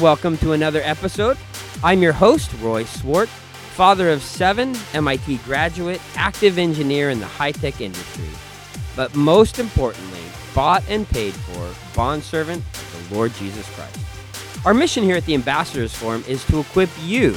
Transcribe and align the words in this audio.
Welcome 0.00 0.38
to 0.38 0.52
another 0.52 0.80
episode. 0.84 1.36
I'm 1.82 2.00
your 2.02 2.12
host, 2.12 2.52
Roy 2.60 2.84
Swart, 2.84 3.28
father 3.28 4.10
of 4.10 4.22
seven, 4.22 4.76
MIT 4.94 5.38
graduate, 5.38 6.00
active 6.14 6.56
engineer 6.56 7.10
in 7.10 7.18
the 7.18 7.26
high 7.26 7.50
tech 7.50 7.80
industry, 7.80 8.28
but 8.94 9.16
most 9.16 9.58
importantly, 9.58 10.20
bought 10.54 10.84
and 10.88 11.08
paid 11.08 11.34
for 11.34 11.74
bondservant 11.96 12.62
of 12.74 13.08
the 13.08 13.16
Lord 13.16 13.34
Jesus 13.34 13.68
Christ. 13.74 13.98
Our 14.64 14.72
mission 14.72 15.02
here 15.02 15.16
at 15.16 15.26
the 15.26 15.34
Ambassadors 15.34 15.92
Forum 15.92 16.22
is 16.28 16.44
to 16.44 16.60
equip 16.60 16.90
you 17.00 17.36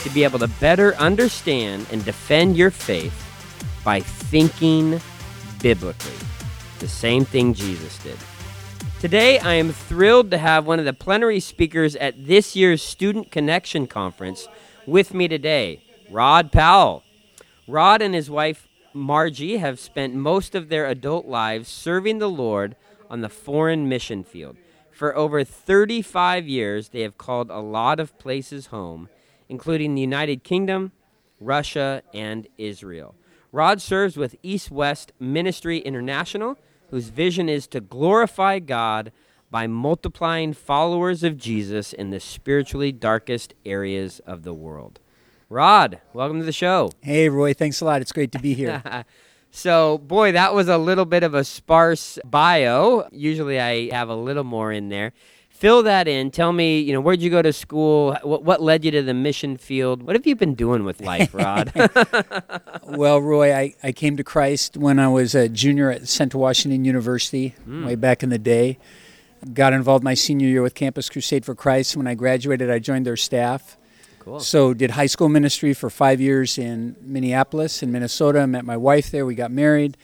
to 0.00 0.10
be 0.10 0.24
able 0.24 0.40
to 0.40 0.48
better 0.48 0.94
understand 0.96 1.86
and 1.90 2.04
defend 2.04 2.54
your 2.54 2.70
faith 2.70 3.18
by 3.82 4.00
thinking 4.00 5.00
biblically. 5.62 6.12
The 6.80 6.88
same 6.88 7.24
thing 7.24 7.54
Jesus 7.54 7.96
did. 8.00 8.18
Today, 9.04 9.38
I 9.38 9.52
am 9.56 9.70
thrilled 9.70 10.30
to 10.30 10.38
have 10.38 10.66
one 10.66 10.78
of 10.78 10.86
the 10.86 10.94
plenary 10.94 11.38
speakers 11.38 11.94
at 11.94 12.26
this 12.26 12.56
year's 12.56 12.82
Student 12.82 13.30
Connection 13.30 13.86
Conference 13.86 14.48
with 14.86 15.12
me 15.12 15.28
today, 15.28 15.82
Rod 16.10 16.50
Powell. 16.50 17.02
Rod 17.68 18.00
and 18.00 18.14
his 18.14 18.30
wife, 18.30 18.66
Margie, 18.94 19.58
have 19.58 19.78
spent 19.78 20.14
most 20.14 20.54
of 20.54 20.70
their 20.70 20.86
adult 20.86 21.26
lives 21.26 21.68
serving 21.68 22.16
the 22.16 22.30
Lord 22.30 22.76
on 23.10 23.20
the 23.20 23.28
foreign 23.28 23.90
mission 23.90 24.24
field. 24.24 24.56
For 24.90 25.14
over 25.14 25.44
35 25.44 26.48
years, 26.48 26.88
they 26.88 27.02
have 27.02 27.18
called 27.18 27.50
a 27.50 27.60
lot 27.60 28.00
of 28.00 28.18
places 28.18 28.68
home, 28.68 29.10
including 29.50 29.94
the 29.94 30.00
United 30.00 30.44
Kingdom, 30.44 30.92
Russia, 31.38 32.00
and 32.14 32.48
Israel. 32.56 33.14
Rod 33.52 33.82
serves 33.82 34.16
with 34.16 34.34
East 34.42 34.70
West 34.70 35.12
Ministry 35.20 35.80
International 35.80 36.56
whose 36.90 37.08
vision 37.08 37.48
is 37.48 37.66
to 37.68 37.80
glorify 37.80 38.58
God 38.58 39.12
by 39.50 39.66
multiplying 39.66 40.52
followers 40.52 41.22
of 41.22 41.36
Jesus 41.36 41.92
in 41.92 42.10
the 42.10 42.20
spiritually 42.20 42.92
darkest 42.92 43.54
areas 43.64 44.20
of 44.26 44.42
the 44.42 44.54
world. 44.54 44.98
Rod, 45.48 46.00
welcome 46.12 46.40
to 46.40 46.44
the 46.44 46.52
show. 46.52 46.90
Hey, 47.00 47.28
Roy, 47.28 47.54
thanks 47.54 47.80
a 47.80 47.84
lot. 47.84 48.00
It's 48.00 48.12
great 48.12 48.32
to 48.32 48.38
be 48.38 48.54
here. 48.54 48.82
so, 49.50 49.98
boy, 49.98 50.32
that 50.32 50.54
was 50.54 50.68
a 50.68 50.78
little 50.78 51.04
bit 51.04 51.22
of 51.22 51.34
a 51.34 51.44
sparse 51.44 52.18
bio. 52.24 53.06
Usually 53.12 53.60
I 53.60 53.94
have 53.94 54.08
a 54.08 54.16
little 54.16 54.42
more 54.42 54.72
in 54.72 54.88
there 54.88 55.12
fill 55.64 55.82
that 55.82 56.06
in. 56.06 56.30
Tell 56.30 56.52
me, 56.52 56.78
you 56.78 56.92
know, 56.92 57.00
where'd 57.00 57.22
you 57.22 57.30
go 57.30 57.40
to 57.40 57.50
school? 57.50 58.14
What, 58.22 58.44
what 58.44 58.60
led 58.60 58.84
you 58.84 58.90
to 58.90 59.02
the 59.02 59.14
mission 59.14 59.56
field? 59.56 60.02
What 60.02 60.14
have 60.14 60.26
you 60.26 60.36
been 60.36 60.54
doing 60.54 60.84
with 60.84 61.00
life, 61.00 61.32
Rod? 61.34 61.72
well, 62.82 63.18
Roy, 63.22 63.54
I, 63.54 63.74
I 63.82 63.92
came 63.92 64.18
to 64.18 64.24
Christ 64.24 64.76
when 64.76 64.98
I 64.98 65.08
was 65.08 65.34
a 65.34 65.48
junior 65.48 65.90
at 65.90 66.06
Central 66.06 66.42
Washington 66.42 66.84
University 66.84 67.54
mm. 67.66 67.86
way 67.86 67.94
back 67.94 68.22
in 68.22 68.28
the 68.28 68.38
day. 68.38 68.78
Got 69.54 69.72
involved 69.72 70.04
my 70.04 70.12
senior 70.12 70.48
year 70.48 70.60
with 70.60 70.74
Campus 70.74 71.08
Crusade 71.08 71.46
for 71.46 71.54
Christ. 71.54 71.96
When 71.96 72.06
I 72.06 72.14
graduated, 72.14 72.70
I 72.70 72.78
joined 72.78 73.06
their 73.06 73.16
staff. 73.16 73.78
Cool. 74.18 74.40
So 74.40 74.74
did 74.74 74.90
high 74.90 75.06
school 75.06 75.30
ministry 75.30 75.72
for 75.72 75.88
five 75.88 76.20
years 76.20 76.58
in 76.58 76.94
Minneapolis 77.00 77.82
in 77.82 77.90
Minnesota. 77.90 78.40
I 78.40 78.46
met 78.46 78.66
my 78.66 78.76
wife 78.76 79.10
there. 79.10 79.24
We 79.24 79.34
got 79.34 79.50
married 79.50 79.96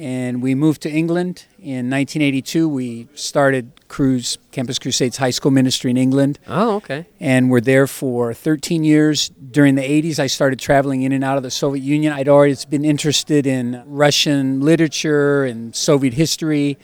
and 0.00 0.40
we 0.40 0.54
moved 0.54 0.80
to 0.82 0.90
England 0.90 1.44
in 1.58 1.90
1982. 1.90 2.66
We 2.66 3.06
started 3.14 3.70
Cruise 3.88 4.38
Campus 4.50 4.78
Crusades 4.78 5.18
High 5.18 5.30
School 5.30 5.50
Ministry 5.50 5.90
in 5.90 5.98
England. 5.98 6.38
Oh, 6.46 6.76
okay. 6.76 7.04
And 7.20 7.50
we're 7.50 7.60
there 7.60 7.86
for 7.86 8.32
13 8.32 8.82
years. 8.82 9.28
During 9.28 9.74
the 9.74 9.82
80s, 9.82 10.18
I 10.18 10.26
started 10.26 10.58
traveling 10.58 11.02
in 11.02 11.12
and 11.12 11.22
out 11.22 11.36
of 11.36 11.42
the 11.42 11.50
Soviet 11.50 11.82
Union. 11.82 12.14
I'd 12.14 12.28
always 12.28 12.64
been 12.64 12.82
interested 12.82 13.46
in 13.46 13.82
Russian 13.84 14.60
literature 14.60 15.44
and 15.44 15.76
Soviet 15.76 16.14
history, 16.14 16.78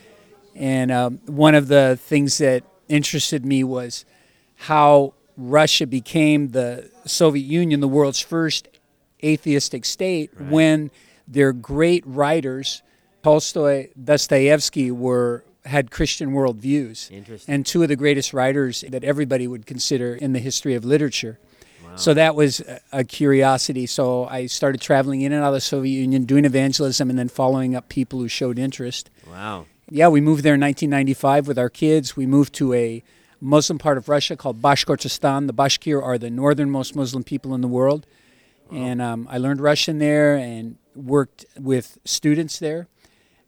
and 0.55 0.91
um, 0.91 1.19
one 1.25 1.55
of 1.55 1.69
the 1.69 1.97
things 1.99 2.37
that 2.37 2.63
interested 2.87 3.43
me 3.43 3.63
was 3.63 4.05
how 4.57 5.15
Russia 5.35 5.87
became 5.87 6.49
the 6.49 6.91
Soviet 7.05 7.45
Union, 7.45 7.79
the 7.79 7.87
world's 7.87 8.19
first 8.19 8.67
atheistic 9.23 9.85
state, 9.85 10.29
right. 10.35 10.51
when 10.51 10.91
their 11.27 11.51
great 11.51 12.05
writers 12.05 12.83
Tolstoy, 13.27 13.89
Dostoevsky 14.01 14.89
were 14.89 15.43
had 15.65 15.91
Christian 15.91 16.31
worldviews, 16.31 17.43
and 17.45 17.65
two 17.65 17.83
of 17.83 17.89
the 17.89 17.97
greatest 17.97 18.31
writers 18.31 18.85
that 18.87 19.03
everybody 19.03 19.47
would 19.47 19.65
consider 19.65 20.15
in 20.15 20.31
the 20.31 20.39
history 20.39 20.75
of 20.75 20.85
literature. 20.85 21.37
Wow. 21.83 21.97
So 21.97 22.13
that 22.13 22.35
was 22.35 22.61
a 22.93 23.03
curiosity. 23.03 23.85
So 23.85 24.23
I 24.27 24.45
started 24.45 24.79
traveling 24.79 25.23
in 25.23 25.33
and 25.33 25.43
out 25.43 25.49
of 25.49 25.55
the 25.55 25.59
Soviet 25.59 25.99
Union, 25.99 26.23
doing 26.23 26.45
evangelism, 26.45 27.09
and 27.09 27.19
then 27.19 27.27
following 27.27 27.75
up 27.75 27.89
people 27.89 28.19
who 28.19 28.29
showed 28.29 28.57
interest. 28.57 29.09
Wow. 29.29 29.65
Yeah, 29.89 30.07
we 30.07 30.21
moved 30.21 30.43
there 30.43 30.53
in 30.53 30.61
1995 30.61 31.49
with 31.49 31.59
our 31.59 31.69
kids. 31.69 32.15
We 32.15 32.25
moved 32.25 32.53
to 32.55 32.73
a 32.73 33.03
Muslim 33.41 33.77
part 33.77 33.97
of 33.97 34.07
Russia 34.07 34.37
called 34.37 34.61
Bashkortostan. 34.61 35.47
The 35.47 35.53
Bashkir 35.53 36.01
are 36.01 36.17
the 36.17 36.29
northernmost 36.29 36.95
Muslim 36.95 37.25
people 37.25 37.53
in 37.53 37.59
the 37.59 37.67
world. 37.67 38.07
Wow. 38.71 38.77
And 38.77 39.01
um, 39.01 39.27
I 39.29 39.37
learned 39.37 39.59
Russian 39.59 39.99
there 39.99 40.37
and 40.37 40.77
worked 40.95 41.45
with 41.59 41.97
students 42.05 42.57
there. 42.59 42.87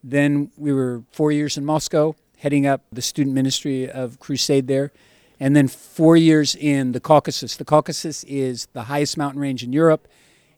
Then 0.04 0.52
we 0.58 0.74
were 0.74 1.04
four 1.12 1.32
years 1.32 1.58
in 1.58 1.66
Moscow, 1.66 2.16
heading 2.38 2.66
up 2.66 2.82
the 2.92 3.02
student 3.02 3.36
ministry 3.36 3.90
of 3.90 4.20
Crusade 4.20 4.68
there. 4.68 4.92
And 5.40 5.56
then 5.56 5.68
four 5.68 6.18
years 6.18 6.56
in 6.56 6.92
the 6.92 7.00
Caucasus. 7.00 7.56
The 7.56 7.66
Caucasus 7.66 8.24
is 8.26 8.68
the 8.74 8.84
highest 8.84 9.18
mountain 9.18 9.42
range 9.42 9.64
in 9.64 9.72
Europe. 9.72 10.08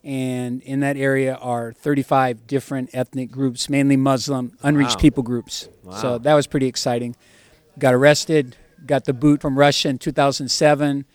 And 0.04 0.64
in 0.64 0.80
that 0.80 0.98
area 0.98 1.36
are 1.36 1.74
35 1.74 2.48
different 2.48 2.90
ethnic 2.94 3.30
groups, 3.30 3.70
mainly 3.70 3.98
Muslim, 3.98 4.58
unreached 4.64 4.96
wow. 4.96 5.02
people 5.02 5.24
groups. 5.24 5.70
Wow. 5.84 5.94
So 5.94 6.18
that 6.18 6.34
was 6.34 6.48
pretty 6.48 6.66
exciting. 6.66 7.16
Got 7.78 7.94
arrested, 7.94 8.58
got 8.86 9.06
the 9.06 9.14
boot 9.14 9.42
from 9.42 9.60
Russia 9.60 9.90
in 9.90 10.00
2007 10.00 11.06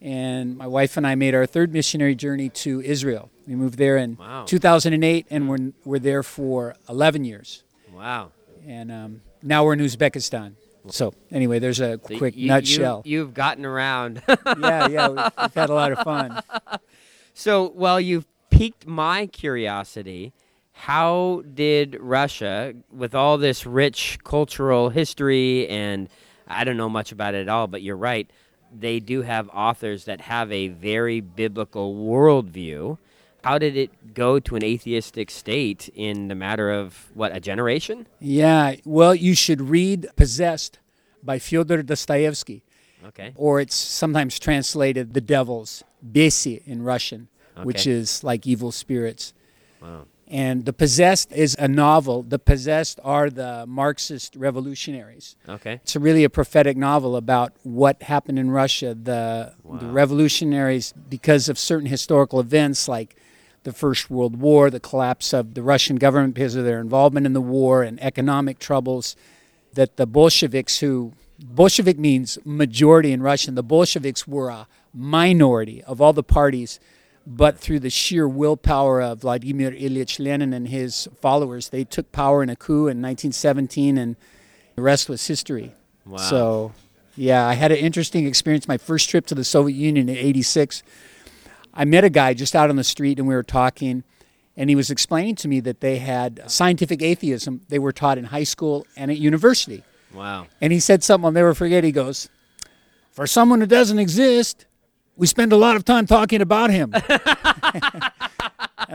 and 0.00 0.56
my 0.56 0.66
wife 0.66 0.96
and 0.96 1.06
I 1.06 1.14
made 1.14 1.34
our 1.34 1.46
third 1.46 1.72
missionary 1.72 2.14
journey 2.14 2.48
to 2.50 2.80
Israel. 2.82 3.30
We 3.46 3.54
moved 3.54 3.78
there 3.78 3.96
in 3.96 4.16
wow. 4.16 4.44
2008, 4.44 5.26
and 5.30 5.48
we're, 5.48 5.72
we're 5.84 5.98
there 5.98 6.22
for 6.22 6.76
11 6.88 7.24
years. 7.24 7.62
Wow. 7.96 8.32
And 8.66 8.92
um, 8.92 9.22
now 9.42 9.64
we're 9.64 9.72
in 9.72 9.80
Uzbekistan. 9.80 10.54
So 10.88 11.14
anyway, 11.32 11.58
there's 11.58 11.80
a 11.80 11.98
so 12.06 12.18
quick 12.18 12.36
you, 12.36 12.48
nutshell. 12.48 13.02
You, 13.04 13.20
have 13.20 13.34
gotten 13.34 13.64
around. 13.64 14.22
yeah, 14.28 14.88
yeah, 14.88 15.08
we've, 15.08 15.32
we've 15.40 15.54
had 15.54 15.70
a 15.70 15.74
lot 15.74 15.92
of 15.92 15.98
fun. 16.00 16.42
So, 17.38 17.70
well, 17.74 18.00
you've 18.00 18.24
piqued 18.48 18.86
my 18.86 19.26
curiosity. 19.26 20.32
How 20.72 21.42
did 21.52 21.98
Russia, 22.00 22.72
with 22.90 23.14
all 23.14 23.36
this 23.36 23.66
rich 23.66 24.16
cultural 24.24 24.88
history, 24.88 25.68
and 25.68 26.08
I 26.48 26.64
don't 26.64 26.78
know 26.78 26.88
much 26.88 27.12
about 27.12 27.34
it 27.34 27.42
at 27.42 27.50
all, 27.50 27.66
but 27.66 27.82
you're 27.82 27.94
right, 27.94 28.30
they 28.74 29.00
do 29.00 29.20
have 29.20 29.50
authors 29.50 30.06
that 30.06 30.22
have 30.22 30.50
a 30.50 30.68
very 30.68 31.20
biblical 31.20 31.94
worldview 31.94 32.96
how 33.46 33.58
did 33.58 33.76
it 33.76 34.12
go 34.12 34.40
to 34.40 34.56
an 34.56 34.64
atheistic 34.64 35.30
state 35.30 35.88
in 35.94 36.26
the 36.26 36.34
matter 36.34 36.68
of 36.68 37.12
what 37.14 37.30
a 37.34 37.38
generation? 37.38 38.08
Yeah, 38.18 38.74
well, 38.84 39.14
you 39.14 39.36
should 39.36 39.60
read 39.60 40.08
Possessed 40.16 40.80
by 41.22 41.38
Fyodor 41.38 41.84
Dostoevsky. 41.84 42.64
Okay. 43.06 43.32
Or 43.36 43.60
it's 43.60 43.76
sometimes 43.76 44.40
translated 44.40 45.14
the 45.14 45.20
devils, 45.20 45.84
besi 46.04 46.66
in 46.66 46.82
Russian, 46.82 47.28
okay. 47.56 47.64
which 47.64 47.86
is 47.86 48.24
like 48.24 48.48
evil 48.48 48.72
spirits. 48.72 49.32
Wow. 49.80 50.06
And 50.26 50.64
The 50.64 50.72
Possessed 50.72 51.30
is 51.30 51.54
a 51.56 51.68
novel. 51.68 52.24
The 52.24 52.40
Possessed 52.40 52.98
are 53.04 53.30
the 53.30 53.64
Marxist 53.68 54.34
revolutionaries. 54.34 55.36
Okay. 55.48 55.74
It's 55.74 55.94
a 55.94 56.00
really 56.00 56.24
a 56.24 56.30
prophetic 56.30 56.76
novel 56.76 57.14
about 57.14 57.52
what 57.62 58.02
happened 58.02 58.40
in 58.40 58.50
Russia. 58.50 58.92
The, 58.92 59.54
wow. 59.62 59.78
the 59.78 59.86
revolutionaries, 59.86 60.92
because 61.08 61.48
of 61.48 61.60
certain 61.60 61.86
historical 61.86 62.40
events 62.40 62.88
like 62.88 63.14
the 63.66 63.72
First 63.72 64.08
World 64.08 64.40
War, 64.40 64.70
the 64.70 64.80
collapse 64.80 65.34
of 65.34 65.54
the 65.54 65.62
Russian 65.62 65.96
government 65.96 66.34
because 66.34 66.54
of 66.54 66.64
their 66.64 66.80
involvement 66.80 67.26
in 67.26 67.32
the 67.32 67.40
war 67.40 67.82
and 67.82 68.00
economic 68.00 68.60
troubles, 68.60 69.16
that 69.74 69.96
the 69.96 70.06
Bolsheviks, 70.06 70.78
who 70.78 71.12
Bolshevik 71.38 71.98
means 71.98 72.38
majority 72.44 73.12
in 73.12 73.22
Russian, 73.22 73.56
the 73.56 73.64
Bolsheviks 73.64 74.26
were 74.26 74.48
a 74.50 74.68
minority 74.94 75.82
of 75.82 76.00
all 76.00 76.12
the 76.12 76.22
parties, 76.22 76.78
but 77.26 77.58
through 77.58 77.80
the 77.80 77.90
sheer 77.90 78.28
willpower 78.28 79.02
of 79.02 79.22
Vladimir 79.22 79.72
Ilyich 79.72 80.20
Lenin 80.20 80.52
and 80.52 80.68
his 80.68 81.08
followers, 81.20 81.70
they 81.70 81.82
took 81.82 82.12
power 82.12 82.44
in 82.44 82.48
a 82.48 82.56
coup 82.56 82.86
in 82.86 83.02
1917, 83.02 83.98
and 83.98 84.14
the 84.76 84.82
rest 84.82 85.08
was 85.08 85.26
history. 85.26 85.74
Wow. 86.06 86.18
So, 86.18 86.72
yeah, 87.16 87.44
I 87.44 87.54
had 87.54 87.72
an 87.72 87.78
interesting 87.78 88.26
experience. 88.26 88.68
My 88.68 88.78
first 88.78 89.10
trip 89.10 89.26
to 89.26 89.34
the 89.34 89.42
Soviet 89.42 89.74
Union 89.74 90.08
in 90.08 90.16
'86 90.16 90.84
I 91.76 91.84
met 91.84 92.04
a 92.04 92.10
guy 92.10 92.32
just 92.34 92.56
out 92.56 92.70
on 92.70 92.76
the 92.76 92.84
street 92.84 93.18
and 93.18 93.28
we 93.28 93.34
were 93.34 93.42
talking, 93.42 94.02
and 94.56 94.70
he 94.70 94.76
was 94.76 94.90
explaining 94.90 95.34
to 95.36 95.48
me 95.48 95.60
that 95.60 95.80
they 95.80 95.98
had 95.98 96.42
scientific 96.50 97.02
atheism 97.02 97.60
they 97.68 97.78
were 97.78 97.92
taught 97.92 98.16
in 98.16 98.24
high 98.24 98.44
school 98.44 98.86
and 98.96 99.10
at 99.10 99.18
university. 99.18 99.84
Wow. 100.14 100.46
And 100.60 100.72
he 100.72 100.80
said 100.80 101.04
something 101.04 101.26
I'll 101.26 101.32
never 101.32 101.54
forget. 101.54 101.84
He 101.84 101.92
goes, 101.92 102.30
For 103.12 103.26
someone 103.26 103.60
who 103.60 103.66
doesn't 103.66 103.98
exist, 103.98 104.64
we 105.16 105.26
spend 105.26 105.52
a 105.52 105.56
lot 105.56 105.76
of 105.76 105.84
time 105.84 106.06
talking 106.06 106.40
about 106.40 106.70
him. 106.70 106.94
and 106.94 107.02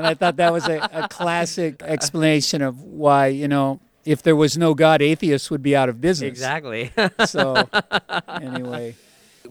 I 0.08 0.16
thought 0.16 0.38
that 0.38 0.52
was 0.52 0.68
a, 0.68 0.80
a 0.92 1.08
classic 1.08 1.84
explanation 1.84 2.64
of 2.64 2.82
why, 2.82 3.28
you 3.28 3.48
know, 3.48 3.80
if 4.04 4.24
there 4.24 4.36
was 4.36 4.58
no 4.58 4.74
God, 4.74 5.04
atheists 5.04 5.52
would 5.52 5.62
be 5.62 5.76
out 5.76 5.90
of 5.90 6.02
business. 6.02 6.30
Exactly. 6.30 6.92
so, 7.28 7.70
anyway. 8.28 8.96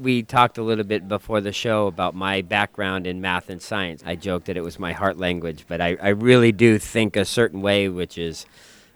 We 0.00 0.22
talked 0.22 0.56
a 0.58 0.62
little 0.62 0.84
bit 0.84 1.08
before 1.08 1.40
the 1.40 1.52
show 1.52 1.86
about 1.86 2.14
my 2.14 2.40
background 2.42 3.06
in 3.06 3.20
math 3.20 3.50
and 3.50 3.60
science. 3.60 4.02
I 4.04 4.16
joked 4.16 4.46
that 4.46 4.56
it 4.56 4.62
was 4.62 4.78
my 4.78 4.92
heart 4.92 5.18
language, 5.18 5.66
but 5.68 5.80
I, 5.80 5.96
I 6.00 6.08
really 6.08 6.52
do 6.52 6.78
think 6.78 7.16
a 7.16 7.24
certain 7.24 7.60
way, 7.60 7.88
which 7.88 8.16
is 8.16 8.46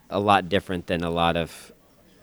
a 0.09 0.19
lot 0.19 0.49
different 0.49 0.87
than 0.87 1.05
a 1.05 1.11
lot 1.11 1.37
of 1.37 1.73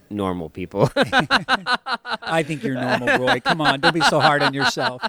normal 0.10 0.50
people. 0.50 0.90
I 0.96 2.44
think 2.46 2.64
you're 2.64 2.76
normal, 2.76 3.20
Roy. 3.20 3.40
Come 3.40 3.62
on, 3.62 3.80
don't 3.80 3.94
be 3.94 4.02
so 4.02 4.20
hard 4.20 4.42
on 4.42 4.54
yourself. 4.54 5.02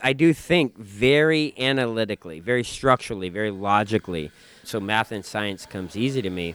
I 0.00 0.12
do 0.12 0.32
think 0.32 0.76
very 0.76 1.54
analytically, 1.58 2.40
very 2.40 2.64
structurally, 2.64 3.28
very 3.28 3.50
logically. 3.50 4.30
So 4.64 4.80
math 4.80 5.12
and 5.12 5.24
science 5.24 5.66
comes 5.66 5.96
easy 5.96 6.22
to 6.22 6.30
me. 6.30 6.54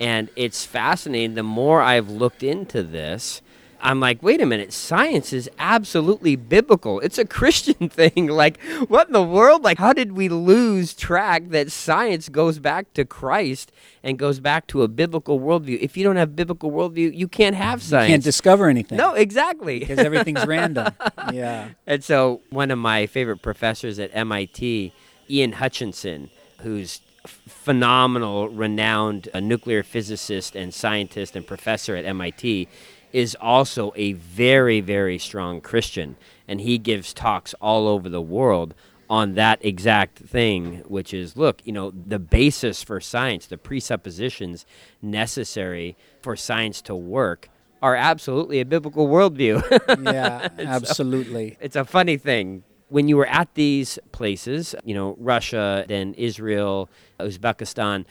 And 0.00 0.30
it's 0.36 0.64
fascinating. 0.64 1.34
The 1.34 1.42
more 1.42 1.80
I've 1.80 2.10
looked 2.10 2.42
into 2.42 2.82
this, 2.82 3.42
I'm 3.82 3.98
like, 3.98 4.22
wait 4.22 4.40
a 4.40 4.46
minute, 4.46 4.72
science 4.72 5.32
is 5.32 5.50
absolutely 5.58 6.36
biblical. 6.36 7.00
It's 7.00 7.18
a 7.18 7.24
Christian 7.38 7.88
thing. 7.88 8.28
Like, 8.28 8.62
what 8.88 9.08
in 9.08 9.12
the 9.12 9.22
world? 9.22 9.62
Like, 9.62 9.78
how 9.78 9.92
did 9.92 10.12
we 10.12 10.28
lose 10.28 10.94
track 10.94 11.48
that 11.48 11.72
science 11.72 12.28
goes 12.28 12.58
back 12.58 12.92
to 12.94 13.04
Christ 13.04 13.72
and 14.02 14.18
goes 14.18 14.40
back 14.40 14.66
to 14.68 14.82
a 14.82 14.88
biblical 14.88 15.40
worldview? 15.40 15.78
If 15.80 15.96
you 15.96 16.04
don't 16.04 16.16
have 16.16 16.36
biblical 16.36 16.70
worldview, 16.70 17.14
you 17.16 17.26
can't 17.26 17.56
have 17.56 17.82
science. 17.82 18.08
You 18.08 18.14
can't 18.14 18.24
discover 18.24 18.68
anything. 18.68 18.98
No, 18.98 19.14
exactly. 19.14 19.80
Because 19.80 19.98
everything's 19.98 20.46
random. 20.46 20.94
Yeah. 21.32 21.70
And 21.86 22.04
so, 22.04 22.40
one 22.50 22.70
of 22.70 22.78
my 22.78 23.06
favorite 23.06 23.42
professors 23.42 23.98
at 23.98 24.10
MIT, 24.14 24.92
Ian 25.28 25.52
Hutchinson, 25.52 26.30
who's 26.60 27.00
phenomenal, 27.26 28.48
renowned 28.48 29.28
uh, 29.32 29.40
nuclear 29.40 29.82
physicist 29.82 30.56
and 30.56 30.74
scientist 30.74 31.36
and 31.36 31.46
professor 31.46 31.94
at 31.96 32.04
MIT, 32.04 32.68
is 33.12 33.36
also 33.40 33.92
a 33.96 34.12
very, 34.12 34.80
very 34.80 35.18
strong 35.18 35.60
Christian. 35.60 36.16
And 36.48 36.60
he 36.60 36.78
gives 36.78 37.12
talks 37.12 37.54
all 37.60 37.86
over 37.86 38.08
the 38.08 38.22
world 38.22 38.74
on 39.08 39.34
that 39.34 39.62
exact 39.62 40.18
thing, 40.18 40.76
which 40.86 41.12
is 41.12 41.36
look, 41.36 41.60
you 41.64 41.72
know, 41.72 41.90
the 41.90 42.18
basis 42.18 42.82
for 42.82 43.00
science, 43.00 43.46
the 43.46 43.58
presuppositions 43.58 44.64
necessary 45.02 45.96
for 46.22 46.34
science 46.34 46.80
to 46.80 46.94
work 46.94 47.50
are 47.82 47.96
absolutely 47.96 48.60
a 48.60 48.64
biblical 48.64 49.08
worldview. 49.08 49.60
yeah, 50.12 50.48
absolutely. 50.58 51.50
So 51.50 51.56
it's 51.60 51.76
a 51.76 51.84
funny 51.84 52.16
thing. 52.16 52.62
When 52.88 53.08
you 53.08 53.16
were 53.16 53.26
at 53.26 53.54
these 53.54 53.98
places, 54.12 54.74
you 54.84 54.94
know, 54.94 55.16
Russia, 55.18 55.84
then 55.88 56.14
Israel, 56.14 56.88
Uzbekistan, 57.18 58.04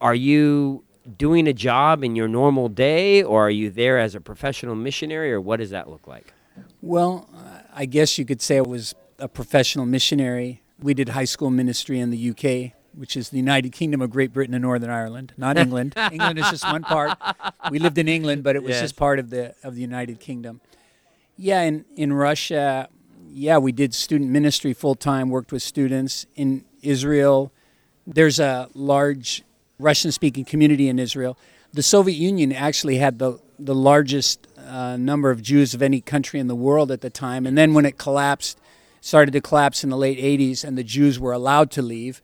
are 0.00 0.14
you 0.14 0.82
doing 1.18 1.46
a 1.48 1.52
job 1.52 2.04
in 2.04 2.14
your 2.16 2.28
normal 2.28 2.68
day, 2.68 3.22
or 3.22 3.46
are 3.46 3.50
you 3.50 3.70
there 3.70 3.98
as 3.98 4.14
a 4.14 4.20
professional 4.20 4.74
missionary, 4.74 5.32
or 5.32 5.40
what 5.40 5.58
does 5.58 5.70
that 5.70 5.88
look 5.88 6.06
like? 6.06 6.32
Well, 6.80 7.28
I 7.74 7.86
guess 7.86 8.18
you 8.18 8.24
could 8.24 8.40
say 8.42 8.58
I 8.58 8.60
was 8.62 8.94
a 9.18 9.28
professional 9.28 9.86
missionary. 9.86 10.62
We 10.80 10.94
did 10.94 11.10
high 11.10 11.24
school 11.24 11.50
ministry 11.50 11.98
in 12.00 12.10
the 12.10 12.30
UK, 12.30 12.72
which 12.94 13.16
is 13.16 13.30
the 13.30 13.36
United 13.38 13.72
Kingdom 13.72 14.00
of 14.02 14.10
Great 14.10 14.32
Britain 14.32 14.54
and 14.54 14.62
Northern 14.62 14.90
Ireland, 14.90 15.32
not 15.36 15.56
England. 15.64 15.94
England 16.12 16.38
is 16.38 16.50
just 16.50 16.64
one 16.64 16.82
part. 16.82 17.16
We 17.70 17.78
lived 17.78 17.98
in 17.98 18.08
England, 18.08 18.42
but 18.42 18.56
it 18.56 18.62
was 18.62 18.70
Yes. 18.72 18.80
just 18.82 18.96
part 18.96 19.18
of 19.18 19.30
the 19.30 19.54
of 19.62 19.74
the 19.74 19.80
United 19.80 20.20
Kingdom. 20.20 20.60
Yeah, 21.36 21.62
in 21.62 21.84
in 21.96 22.12
Russia, 22.12 22.88
yeah, 23.32 23.58
we 23.58 23.72
did 23.72 23.94
student 23.94 24.30
ministry 24.30 24.74
full 24.74 24.94
time, 24.94 25.30
worked 25.30 25.52
with 25.52 25.62
students 25.62 26.26
in 26.36 26.64
Israel. 26.82 27.50
There's 28.06 28.38
a 28.40 28.68
large 28.74 29.42
Russian 29.82 30.12
speaking 30.12 30.44
community 30.44 30.88
in 30.88 30.98
Israel. 30.98 31.36
The 31.72 31.82
Soviet 31.82 32.16
Union 32.16 32.52
actually 32.52 32.96
had 32.96 33.18
the, 33.18 33.38
the 33.58 33.74
largest 33.74 34.46
uh, 34.58 34.96
number 34.96 35.30
of 35.30 35.42
Jews 35.42 35.74
of 35.74 35.82
any 35.82 36.00
country 36.00 36.38
in 36.38 36.46
the 36.46 36.54
world 36.54 36.90
at 36.90 37.00
the 37.00 37.10
time. 37.10 37.46
And 37.46 37.56
then 37.56 37.74
when 37.74 37.84
it 37.84 37.98
collapsed, 37.98 38.58
started 39.00 39.32
to 39.32 39.40
collapse 39.40 39.82
in 39.82 39.90
the 39.90 39.96
late 39.96 40.18
80s, 40.18 40.64
and 40.64 40.78
the 40.78 40.84
Jews 40.84 41.18
were 41.18 41.32
allowed 41.32 41.70
to 41.72 41.82
leave, 41.82 42.22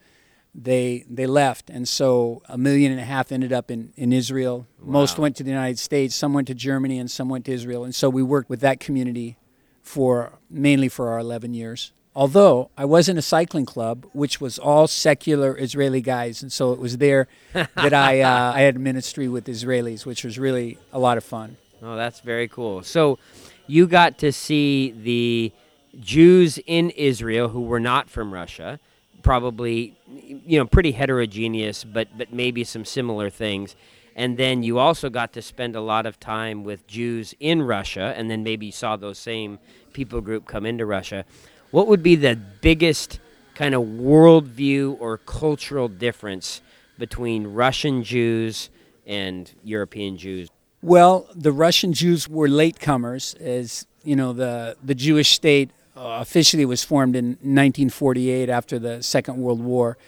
they, 0.55 1.05
they 1.09 1.27
left. 1.27 1.71
And 1.71 1.89
so 1.89 2.43
a 2.49 2.59
million 2.59 2.93
and 2.93 3.01
a 3.01 3.05
half 3.05 3.33
ended 3.33 3.53
up 3.53 3.71
in, 3.71 3.93
in 3.97 4.13
Israel. 4.13 4.67
Most 4.81 5.19
went 5.19 5.37
to 5.37 5.43
the 5.43 5.51
United 5.51 5.79
States, 5.79 6.15
some 6.15 6.33
went 6.33 6.47
to 6.49 6.55
Germany, 6.55 6.99
and 6.99 7.11
some 7.11 7.29
went 7.29 7.45
to 7.47 7.53
Israel. 7.53 7.85
And 7.85 7.95
so 7.95 8.09
we 8.09 8.23
worked 8.23 8.49
with 8.49 8.61
that 8.61 8.81
community 8.81 9.37
for 9.83 10.39
mainly 10.51 10.89
for 10.89 11.09
our 11.09 11.19
11 11.19 11.55
years. 11.55 11.93
Although 12.19 12.71
I 12.77 12.85
was 12.85 13.09
in 13.09 13.17
a 13.17 13.23
cycling 13.23 13.65
club, 13.65 14.05
which 14.13 14.41
was 14.41 14.59
all 14.59 14.89
secular 14.89 15.57
Israeli 15.57 16.01
guys, 16.01 16.43
and 16.43 16.53
so 16.53 16.73
it 16.73 16.81
was 16.81 16.99
there 16.99 17.29
that 17.53 17.95
I 17.95 18.23
uh, 18.23 18.53
I 18.57 18.63
had 18.63 18.77
ministry 18.77 19.29
with 19.29 19.45
Israelis, 19.47 20.05
which 20.05 20.25
was 20.25 20.37
really 20.37 20.79
a 20.93 20.99
lot 20.99 21.17
of 21.17 21.23
fun. 21.23 21.59
Oh, 21.81 21.95
that's 21.95 22.19
very 22.19 22.49
cool. 22.49 22.83
So, 22.83 23.21
you 23.69 23.87
got 23.87 24.19
to 24.19 24.33
see 24.33 24.91
the 24.91 25.53
Jews 26.01 26.59
in 26.67 26.91
Israel 26.91 27.51
who 27.51 27.63
were 27.63 27.79
not 27.79 28.11
from 28.11 28.35
Russia, 28.35 28.81
probably, 29.23 29.97
you 30.45 30.59
know, 30.59 30.67
pretty 30.67 30.91
heterogeneous, 30.91 31.85
but 31.85 32.09
but 32.19 32.33
maybe 32.33 32.65
some 32.65 32.85
similar 32.85 33.31
things. 33.31 33.77
And 34.17 34.37
then 34.37 34.65
you 34.65 34.81
also 34.81 35.09
got 35.09 35.33
to 35.35 35.43
spend 35.43 35.77
a 35.77 35.81
lot 35.81 36.05
of 36.05 36.19
time 36.19 36.65
with 36.65 36.85
Jews 36.89 37.33
in 37.39 37.63
Russia, 37.63 38.13
and 38.17 38.29
then 38.29 38.43
maybe 38.43 38.73
saw 38.73 38.97
those 38.97 39.21
same 39.21 39.61
people 39.93 40.21
group 40.21 40.47
come 40.47 40.67
into 40.67 40.85
Russia. 40.85 41.25
What 41.71 41.87
would 41.89 42.03
be 42.03 42.17
the 42.17 42.37
biggest 42.37 43.21
kind 43.55 43.75
of 43.75 43.83
worldview 43.83 44.97
or 45.01 45.19
cultural 45.19 45.89
difference 45.89 46.63
between 46.99 47.47
Russian 47.49 48.03
Jews 48.03 48.71
and 49.07 49.53
European 49.63 50.17
Jews? 50.17 50.49
Well, 50.81 51.29
the 51.35 51.53
Russian 51.53 51.93
Jews 51.93 52.29
were 52.29 52.49
latecomers, 52.49 53.39
as 53.41 53.87
you 54.03 54.17
know, 54.17 54.33
the 54.33 54.77
the 54.83 54.95
Jewish 54.95 55.31
state 55.33 55.71
uh, 55.97 56.19
officially 56.21 56.65
was 56.65 56.85
formed 56.85 57.17
in 57.17 57.31
1948 57.31 58.49
after 58.49 58.79
the 58.79 59.03
Second 59.03 59.39
World 59.39 59.61
War, 59.61 59.99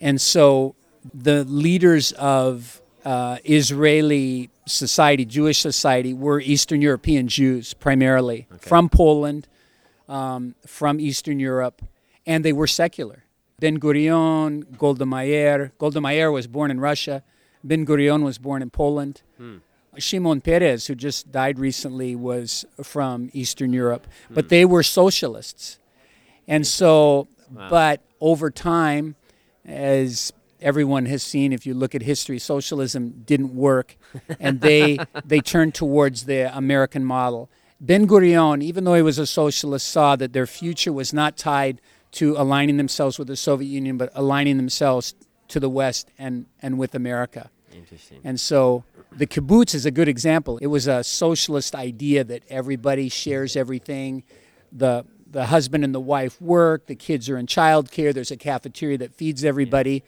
and 0.00 0.20
so 0.20 0.74
the 1.14 1.44
leaders 1.44 2.12
of 2.12 2.82
uh, 3.04 3.38
Israeli 3.44 4.50
society, 4.66 5.24
Jewish 5.24 5.60
society, 5.60 6.12
were 6.12 6.40
Eastern 6.40 6.82
European 6.82 7.28
Jews 7.28 7.74
primarily 7.74 8.46
from 8.58 8.88
Poland, 8.88 9.46
um, 10.12 10.54
from 10.66 11.00
Eastern 11.00 11.40
Europe, 11.40 11.82
and 12.26 12.44
they 12.44 12.52
were 12.52 12.66
secular. 12.66 13.24
Ben 13.58 13.78
Gurion, 13.78 14.76
Golda 14.76 15.06
Meir. 15.06 15.72
Golda 15.78 16.00
Meir 16.00 16.30
was 16.30 16.46
born 16.46 16.70
in 16.70 16.78
Russia. 16.80 17.22
Ben 17.64 17.86
Gurion 17.86 18.22
was 18.22 18.38
born 18.38 18.60
in 18.62 18.70
Poland. 18.70 19.22
Shimon 19.98 20.40
Peres, 20.40 20.86
who 20.86 20.94
just 20.94 21.30
died 21.32 21.58
recently, 21.58 22.16
was 22.16 22.64
from 22.82 23.30
Eastern 23.32 23.72
Europe, 23.72 24.06
but 24.30 24.48
they 24.48 24.64
were 24.64 24.82
socialists. 24.82 25.78
And 26.48 26.66
so, 26.66 27.28
but 27.68 28.00
over 28.20 28.50
time, 28.50 29.16
as 29.66 30.32
everyone 30.60 31.06
has 31.06 31.22
seen, 31.22 31.52
if 31.52 31.66
you 31.66 31.74
look 31.74 31.94
at 31.94 32.02
history, 32.02 32.38
socialism 32.38 33.22
didn't 33.26 33.54
work, 33.54 33.96
and 34.40 34.60
they 34.60 34.98
they 35.24 35.40
turned 35.40 35.74
towards 35.74 36.24
the 36.24 36.54
American 36.56 37.04
model. 37.04 37.48
Ben 37.84 38.06
Gurion, 38.06 38.62
even 38.62 38.84
though 38.84 38.94
he 38.94 39.02
was 39.02 39.18
a 39.18 39.26
socialist, 39.26 39.88
saw 39.88 40.14
that 40.14 40.32
their 40.32 40.46
future 40.46 40.92
was 40.92 41.12
not 41.12 41.36
tied 41.36 41.80
to 42.12 42.36
aligning 42.38 42.76
themselves 42.76 43.18
with 43.18 43.26
the 43.26 43.36
Soviet 43.36 43.68
Union, 43.68 43.96
but 43.98 44.10
aligning 44.14 44.56
themselves 44.56 45.14
to 45.48 45.58
the 45.58 45.68
West 45.68 46.08
and, 46.16 46.46
and 46.60 46.78
with 46.78 46.94
America. 46.94 47.50
Interesting. 47.74 48.20
And 48.22 48.38
so 48.38 48.84
the 49.10 49.26
kibbutz 49.26 49.74
is 49.74 49.84
a 49.84 49.90
good 49.90 50.08
example. 50.08 50.58
It 50.58 50.68
was 50.68 50.86
a 50.86 51.02
socialist 51.02 51.74
idea 51.74 52.22
that 52.22 52.44
everybody 52.48 53.08
shares 53.08 53.56
everything. 53.56 54.22
The 54.70 55.04
the 55.32 55.46
husband 55.46 55.82
and 55.82 55.94
the 55.94 56.00
wife 56.00 56.40
work, 56.42 56.86
the 56.86 56.94
kids 56.94 57.28
are 57.30 57.38
in 57.38 57.46
childcare, 57.46 58.12
there's 58.12 58.30
a 58.30 58.36
cafeteria 58.36 58.98
that 58.98 59.14
feeds 59.14 59.44
everybody. 59.44 60.04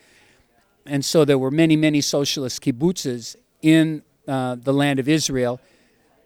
And 0.85 1.03
so 1.03 1.25
there 1.25 1.39
were 1.39 1.51
many, 1.51 1.77
many 1.77 2.03
socialist 2.03 2.63
kibbutzes 2.63 3.35
in 3.63 4.03
uh, 4.29 4.57
the 4.57 4.75
land 4.75 4.99
of 4.99 5.09
Israel. 5.09 5.61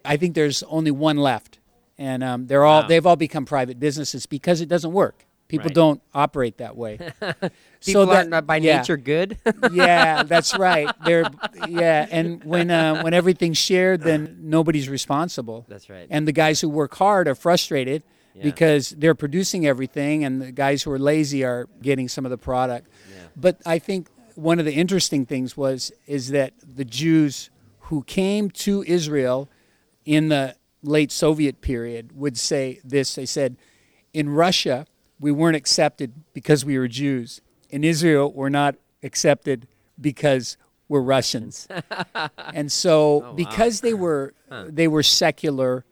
I 0.04 0.16
think 0.16 0.34
there's 0.34 0.62
only 0.64 0.90
one 0.90 1.16
left. 1.16 1.58
And 2.00 2.22
um, 2.22 2.46
they're 2.46 2.64
all 2.64 2.82
Wow. 2.82 2.86
they've 2.88 3.04
all 3.06 3.16
become 3.16 3.44
private 3.44 3.80
businesses 3.80 4.26
because 4.26 4.60
it 4.60 4.68
doesn't 4.68 4.92
work. 4.92 5.24
People 5.48 5.68
Right. 5.68 5.74
don't 5.74 6.02
operate 6.14 6.58
that 6.58 6.76
way. 6.76 6.98
People 7.84 8.06
that- 8.06 8.16
aren't 8.16 8.34
uh, 8.34 8.40
by 8.42 8.56
yeah. 8.58 8.78
nature 8.78 8.96
good. 8.96 9.38
yeah, 9.72 10.22
that's 10.22 10.56
right. 10.68 10.88
They're 11.04 11.24
yeah, 11.68 12.06
and 12.10 12.44
when 12.44 12.70
uh, 12.70 13.02
when 13.02 13.14
everything's 13.14 13.58
shared, 13.58 14.02
then 14.02 14.36
nobody's 14.42 14.88
responsible. 14.88 15.64
That's 15.68 15.88
right. 15.90 16.06
And 16.10 16.28
the 16.28 16.32
guys 16.32 16.60
who 16.60 16.68
work 16.68 16.94
hard 16.94 17.26
are 17.28 17.34
frustrated 17.34 18.02
Yeah. 18.34 18.42
because 18.44 18.90
they're 18.90 19.14
producing 19.16 19.66
everything, 19.66 20.24
and 20.24 20.40
the 20.40 20.52
guys 20.52 20.82
who 20.84 20.92
are 20.92 20.98
lazy 20.98 21.42
are 21.44 21.66
getting 21.82 22.08
some 22.08 22.24
of 22.26 22.30
the 22.30 22.38
product. 22.38 22.86
Yeah. 23.10 23.22
But 23.36 23.60
I 23.66 23.78
think 23.80 24.08
one 24.36 24.58
of 24.60 24.66
the 24.66 24.74
interesting 24.74 25.26
things 25.26 25.56
was 25.56 25.90
is 26.06 26.28
that 26.30 26.52
the 26.62 26.84
Jews 26.84 27.50
who 27.88 28.02
came 28.04 28.50
to 28.50 28.84
Israel 28.86 29.48
in 30.08 30.30
the 30.30 30.56
late 30.82 31.12
Soviet 31.12 31.60
period 31.60 32.12
would 32.16 32.38
say 32.38 32.80
this. 32.82 33.14
They 33.14 33.26
said, 33.26 33.56
in 34.14 34.30
Russia, 34.30 34.86
we 35.20 35.30
weren't 35.30 35.54
accepted 35.54 36.14
because 36.32 36.64
we 36.64 36.78
were 36.78 36.88
Jews. 36.88 37.42
In 37.68 37.84
Israel, 37.84 38.32
we're 38.32 38.48
not 38.48 38.76
accepted 39.02 39.68
because 40.00 40.56
we're 40.88 41.02
Russians. 41.02 41.68
and 42.54 42.72
so, 42.72 42.94
oh, 42.96 43.18
wow. 43.18 43.32
because 43.32 43.82
they 43.82 43.92
were 43.92 44.32
they 44.50 44.88
were 44.88 45.02
secular, 45.02 45.84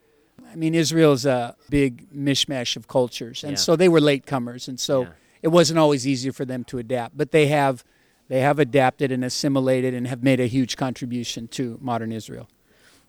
I 0.50 0.56
mean, 0.56 0.74
Israel's 0.74 1.26
a 1.26 1.54
big 1.68 2.10
mishmash 2.10 2.74
of 2.74 2.88
cultures, 2.88 3.44
and 3.44 3.52
Yeah. 3.52 3.56
so 3.66 3.76
they 3.76 3.90
were 3.90 4.00
latecomers, 4.00 4.66
and 4.66 4.80
so 4.80 5.02
Yeah. 5.02 5.08
it 5.42 5.48
wasn't 5.48 5.78
always 5.78 6.06
easy 6.06 6.30
for 6.30 6.46
them 6.46 6.64
to 6.64 6.78
adapt. 6.78 7.18
But 7.18 7.32
they 7.32 7.48
have, 7.48 7.84
they 8.28 8.40
have 8.40 8.58
adapted 8.58 9.12
and 9.12 9.22
assimilated 9.22 9.92
and 9.92 10.06
have 10.06 10.22
made 10.22 10.40
a 10.40 10.46
huge 10.46 10.78
contribution 10.78 11.48
to 11.48 11.78
modern 11.82 12.12
Israel. 12.12 12.48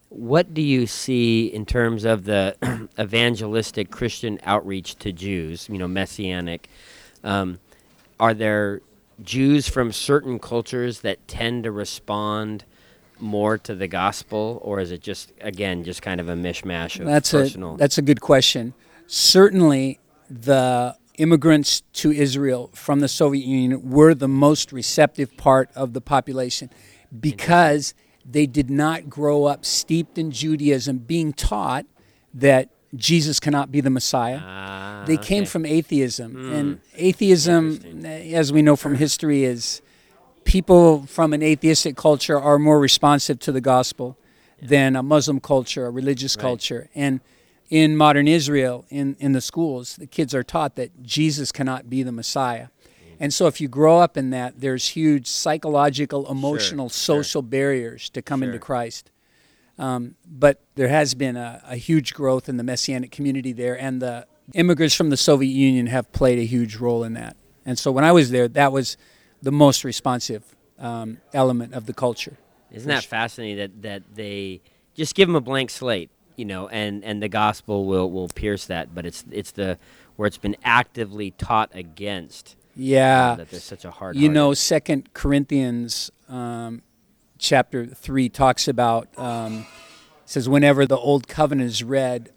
What 0.09 0.53
do 0.53 0.61
you 0.61 0.87
see 0.87 1.47
in 1.47 1.65
terms 1.65 2.05
of 2.05 2.23
the 2.23 2.55
evangelistic 2.99 3.91
Christian 3.91 4.39
outreach 4.43 4.95
to 4.99 5.11
Jews, 5.11 5.67
you 5.69 5.77
know, 5.77 5.87
messianic? 5.87 6.69
Um, 7.23 7.59
are 8.19 8.33
there 8.33 8.81
Jews 9.21 9.67
from 9.67 9.91
certain 9.91 10.39
cultures 10.39 11.01
that 11.01 11.27
tend 11.27 11.63
to 11.65 11.71
respond 11.71 12.63
more 13.19 13.57
to 13.57 13.75
the 13.75 13.87
gospel, 13.87 14.61
or 14.63 14.79
is 14.79 14.91
it 14.91 15.01
just, 15.01 15.33
again, 15.41 15.83
just 15.83 16.01
kind 16.01 16.21
of 16.21 16.29
a 16.29 16.35
mishmash 16.35 16.99
of 16.99 17.07
That's 17.07 17.31
personal? 17.31 17.75
a 17.75 17.77
that's 17.77 17.97
a 17.97 18.01
good 18.01 18.21
question. 18.21 18.73
Certainly, 19.07 19.99
the 20.29 20.95
immigrants 21.17 21.81
to 21.93 22.11
Israel 22.11 22.69
from 22.73 22.99
the 22.99 23.07
Soviet 23.07 23.45
Union 23.45 23.89
were 23.89 24.13
the 24.13 24.27
most 24.27 24.71
receptive 24.71 25.35
part 25.35 25.69
of 25.75 25.93
the 25.93 26.01
population 26.01 26.69
because 27.19 27.93
they 28.29 28.45
did 28.45 28.69
not 28.69 29.09
grow 29.09 29.45
up 29.45 29.65
steeped 29.65 30.17
in 30.17 30.31
Judaism, 30.31 30.97
being 30.99 31.33
taught 31.33 31.85
that 32.33 32.69
Jesus 32.95 33.39
cannot 33.39 33.71
be 33.71 33.81
the 33.81 33.89
Messiah. 33.89 34.41
Ah, 34.43 35.03
they 35.07 35.17
came 35.17 35.43
okay. 35.43 35.49
From 35.49 35.65
atheism, 35.65 36.51
and 36.51 36.79
atheism, 36.95 38.05
as 38.05 38.51
we 38.51 38.61
know 38.61 38.75
from 38.75 38.95
history, 38.95 39.43
is 39.43 39.81
people 40.43 41.05
from 41.07 41.33
an 41.33 41.43
atheistic 41.43 41.95
culture 41.95 42.39
are 42.39 42.59
more 42.59 42.79
responsive 42.79 43.39
to 43.39 43.51
the 43.51 43.61
gospel 43.61 44.17
than 44.61 44.95
a 44.95 45.03
Muslim 45.03 45.39
culture, 45.39 45.85
a 45.85 45.89
religious 45.89 46.35
Right. 46.35 46.41
culture. 46.41 46.89
And 46.95 47.19
in 47.69 47.97
modern 47.97 48.27
Israel, 48.27 48.85
in, 48.89 49.15
in 49.19 49.33
the 49.33 49.41
schools, 49.41 49.97
the 49.97 50.07
kids 50.07 50.33
are 50.33 50.43
taught 50.43 50.75
that 50.75 51.03
Jesus 51.03 51.51
cannot 51.51 51.89
be 51.89 52.01
the 52.01 52.13
Messiah. 52.13 52.67
And 53.19 53.33
so 53.33 53.47
if 53.47 53.59
you 53.59 53.67
grow 53.67 53.99
up 53.99 54.17
in 54.17 54.29
that, 54.29 54.59
there's 54.59 54.89
huge 54.89 55.27
psychological, 55.27 56.29
emotional, 56.29 56.89
sure. 56.89 57.23
social 57.23 57.41
barriers 57.41 58.09
to 58.11 58.21
come 58.21 58.43
into 58.43 58.55
Sure. 58.55 58.59
Christ. 58.61 59.11
Um, 59.79 60.15
but 60.25 60.61
there 60.75 60.87
has 60.87 61.13
been 61.13 61.35
a, 61.35 61.61
a 61.67 61.75
huge 61.75 62.13
growth 62.13 62.49
in 62.49 62.57
the 62.57 62.63
Messianic 62.63 63.11
community 63.11 63.53
there, 63.53 63.79
and 63.79 64.01
the 64.01 64.25
immigrants 64.53 64.95
from 64.95 65.09
the 65.09 65.17
Soviet 65.17 65.51
Union 65.51 65.87
have 65.87 66.11
played 66.11 66.39
a 66.39 66.45
huge 66.45 66.77
role 66.77 67.03
in 67.03 67.13
that. 67.13 67.35
And 67.65 67.77
so 67.77 67.91
when 67.91 68.03
I 68.03 68.11
was 68.11 68.31
there, 68.31 68.47
that 68.47 68.71
was 68.71 68.97
the 69.41 69.51
most 69.51 69.83
responsive 69.83 70.43
um, 70.79 71.17
element 71.33 71.73
of 71.73 71.85
the 71.85 71.93
culture. 71.93 72.37
Isn't 72.71 72.87
that 72.89 73.03
fascinating 73.03 73.57
that, 73.57 73.81
that 73.83 74.15
they 74.15 74.61
just 74.95 75.15
give 75.15 75.27
them 75.27 75.35
a 75.35 75.41
blank 75.41 75.69
slate, 75.69 76.09
you 76.35 76.45
know, 76.45 76.67
and, 76.67 77.03
and 77.03 77.21
the 77.21 77.29
gospel 77.29 77.85
will, 77.85 78.09
will 78.09 78.27
pierce 78.27 78.65
that, 78.65 78.93
but 78.93 79.05
it's 79.05 79.23
it's 79.31 79.51
the 79.51 79.77
where 80.15 80.27
it's 80.27 80.37
been 80.37 80.57
actively 80.63 81.31
taught 81.31 81.69
against 81.73 82.56
Yeah. 82.77 83.35
that 83.35 83.49
there's 83.49 83.63
such 83.63 83.85
a 83.85 83.91
hard. 83.91 84.15
You 84.15 84.29
know, 84.29 84.53
Second 84.53 85.13
Corinthians 85.13 86.11
um, 86.29 86.81
chapter 87.37 87.85
three 87.85 88.29
talks 88.29 88.67
about 88.67 89.07
um, 89.17 89.65
says 90.25 90.47
whenever 90.47 90.85
the 90.85 90.97
old 90.97 91.27
covenant 91.27 91.69
is 91.69 91.83
read, 91.83 92.31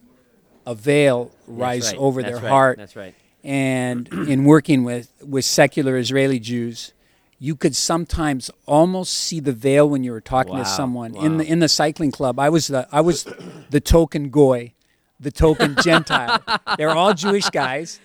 a 0.67 0.75
veil 0.75 1.33
rise 1.47 1.93
over 1.95 2.23
their 2.23 2.39
heart. 2.39 2.79
That's 2.79 2.97
right. 2.97 3.15
And 3.43 4.09
in 4.29 4.45
working 4.45 4.85
with 4.85 5.13
with 5.27 5.45
secular 5.45 5.97
Israeli 5.97 6.39
Jews, 6.39 6.93
you 7.39 7.57
could 7.57 7.75
sometimes 7.75 8.51
almost 8.67 9.13
see 9.15 9.41
the 9.41 9.53
veil 9.53 9.89
when 9.89 10.05
you 10.05 10.13
were 10.13 10.21
talking 10.21 10.53
Wow, 10.55 10.65
to 10.65 10.69
someone 10.69 11.15
in 11.17 11.39
the 11.39 11.45
in 11.45 11.59
the 11.61 11.69
cycling 11.69 12.11
club. 12.11 12.39
I 12.39 12.49
was 12.51 12.67
the 12.69 12.87
I 12.93 13.01
was 13.01 13.27
the 13.71 13.81
token 13.81 14.29
goy, 14.31 14.75
the 15.19 15.31
token 15.31 15.75
Gentile. 15.83 16.43
They're 16.77 16.91
all 16.91 17.15
Jewish 17.15 17.49
guys, 17.49 17.99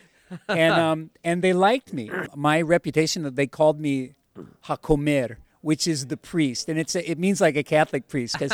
and 0.48 0.74
um, 0.86 1.10
and 1.24 1.42
they 1.42 1.54
liked 1.54 1.94
me. 1.94 2.10
My 2.36 2.62
reputation 2.62 3.24
that 3.24 3.36
they 3.36 3.48
called 3.48 3.80
me 3.80 4.16
Hakomer, 4.66 5.38
which 5.62 5.88
is 5.88 6.08
the 6.08 6.18
priest, 6.18 6.70
and 6.70 6.80
it's 6.80 6.96
a, 6.96 7.10
it 7.10 7.18
means 7.20 7.42
like 7.42 7.56
a 7.56 7.64
Catholic 7.64 8.08
priest 8.08 8.38
because 8.40 8.52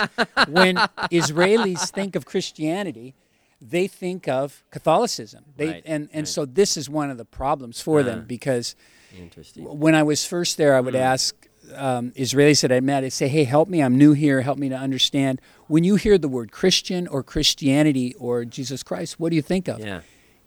when 0.47 0.75
Israelis 1.11 1.91
think 1.91 2.15
of 2.15 2.25
Christianity, 2.25 3.13
they 3.61 3.87
think 3.87 4.27
of 4.27 4.63
Catholicism. 4.71 5.43
They 5.57 5.67
Right, 5.67 5.83
and 5.85 6.09
and 6.11 6.21
right. 6.21 6.27
so 6.27 6.45
this 6.45 6.77
is 6.77 6.89
one 6.89 7.09
of 7.11 7.17
the 7.17 7.25
problems 7.25 7.81
for 7.81 7.99
Uh. 7.99 8.03
them 8.03 8.25
because 8.27 8.75
Interesting. 9.17 9.63
when 9.79 9.93
I 9.95 10.03
was 10.03 10.25
first 10.25 10.57
there, 10.57 10.75
I 10.75 10.79
would 10.81 10.95
ask 10.95 11.35
um, 11.75 12.11
Israelis 12.11 12.61
that 12.61 12.71
I 12.71 12.79
met, 12.79 13.03
I'd 13.03 13.13
say, 13.13 13.27
hey, 13.27 13.43
help 13.45 13.69
me, 13.69 13.81
I'm 13.81 13.97
new 13.97 14.13
here, 14.13 14.41
help 14.41 14.57
me 14.57 14.67
to 14.69 14.75
understand. 14.75 15.39
When 15.67 15.83
you 15.83 15.95
hear 15.95 16.17
the 16.17 16.27
word 16.27 16.51
Christian 16.51 17.07
or 17.07 17.23
Christianity 17.23 18.13
or 18.15 18.45
Jesus 18.45 18.83
Christ, 18.83 19.19
what 19.19 19.29
do 19.29 19.35
you 19.35 19.41
think 19.41 19.67
of? 19.67 19.79
Yeah. 19.79 20.01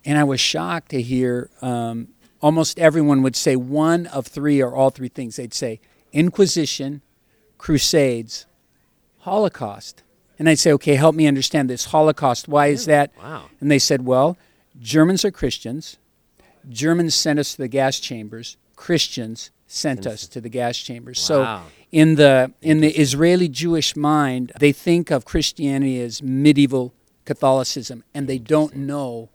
And 0.05 0.17
I 0.17 0.23
was 0.23 0.39
shocked 0.39 0.89
to 0.91 1.01
hear 1.01 1.49
um, 1.61 2.09
almost 2.41 2.77
everyone 2.79 3.23
would 3.23 3.35
say 3.35 3.55
one 3.55 4.05
of 4.07 4.27
three 4.27 4.61
or 4.61 4.75
all 4.75 4.91
three 4.91 5.09
things. 5.09 5.35
They'd 5.35 5.53
say 5.53 5.79
Inquisition, 6.13 7.01
Crusades, 7.57 8.45
Holocaust. 9.19 10.03
And 10.37 10.47
I'd 10.47 10.59
say, 10.59 10.71
okay, 10.73 10.95
help 10.95 11.15
me 11.15 11.27
understand 11.27 11.69
this 11.69 11.85
Holocaust. 11.85 12.47
Why 12.47 12.67
is 12.67 12.85
that? 12.85 13.11
Wow. 13.17 13.45
And 13.59 13.71
they 13.71 13.79
said, 13.79 14.05
well, 14.05 14.37
Germans 14.79 15.25
are 15.25 15.31
Christians. 15.31 15.97
Germans 16.69 17.15
sent 17.15 17.39
us 17.39 17.53
to 17.53 17.57
the 17.57 17.67
gas 17.67 17.99
chambers. 17.99 18.57
Christians 18.75 19.51
sent 19.67 20.05
us 20.05 20.27
to 20.27 20.41
the 20.41 20.49
gas 20.49 20.77
chambers. 20.77 21.17
Wow. 21.29 21.63
So 21.63 21.71
in 21.91 22.15
the 22.15 22.51
in 22.61 22.81
the 22.81 22.91
Israeli 22.91 23.47
Jewish 23.47 23.95
mind, 23.95 24.51
they 24.59 24.71
think 24.71 25.11
of 25.11 25.25
Christianity 25.25 25.99
as 26.01 26.21
medieval 26.21 26.93
Catholicism, 27.23 28.03
and 28.13 28.27
they 28.27 28.37
don't 28.37 28.75
know 28.75 29.29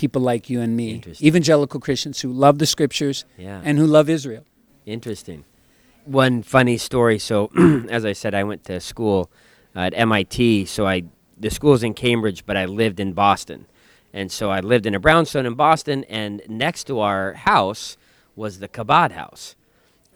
people 0.00 0.22
like 0.22 0.48
you 0.50 0.60
and 0.60 0.72
me, 0.76 1.02
evangelical 1.20 1.78
Christians 1.86 2.20
who 2.22 2.30
love 2.32 2.58
the 2.58 2.66
scriptures 2.66 3.18
Yeah. 3.36 3.60
and 3.66 3.78
who 3.78 3.86
love 3.86 4.08
Israel. 4.08 4.44
Interesting. 4.86 5.44
One 6.04 6.42
funny 6.42 6.78
story. 6.78 7.18
So, 7.18 7.36
as 7.90 8.04
I 8.04 8.14
said, 8.14 8.34
I 8.34 8.42
went 8.50 8.64
to 8.64 8.80
school 8.80 9.30
uh, 9.76 9.80
at 9.88 9.92
MIT. 9.94 10.64
So 10.66 10.86
I 10.86 11.04
the 11.38 11.50
school's 11.50 11.82
in 11.82 11.94
Cambridge, 11.94 12.44
but 12.46 12.56
I 12.56 12.64
lived 12.82 12.98
in 13.00 13.12
Boston, 13.12 13.66
and 14.12 14.30
so 14.32 14.50
I 14.50 14.60
lived 14.60 14.84
in 14.86 14.94
a 14.94 15.00
brownstone 15.00 15.46
in 15.46 15.54
Boston, 15.54 16.04
and 16.04 16.42
next 16.48 16.84
to 16.88 17.00
our 17.00 17.32
house 17.34 17.96
was 18.36 18.58
the 18.58 18.68
Chabad 18.68 19.10
house, 19.12 19.54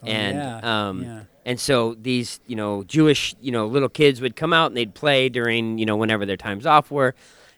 and 0.03 0.37
Oh, 0.37 0.41
yeah, 0.41 0.87
um, 0.87 1.03
yeah. 1.03 1.21
and 1.49 1.59
so 1.59 1.95
these 2.09 2.39
you 2.47 2.55
know 2.61 2.83
Jewish 2.83 3.35
you 3.41 3.51
know 3.51 3.65
little 3.75 3.89
kids 3.89 4.21
would 4.21 4.35
come 4.35 4.53
out 4.53 4.67
and 4.71 4.77
they'd 4.77 4.93
play 4.93 5.29
during 5.29 5.77
you 5.79 5.85
know 5.89 5.95
whenever 6.03 6.25
their 6.25 6.37
times 6.49 6.65
off 6.65 6.91
were, 6.91 7.13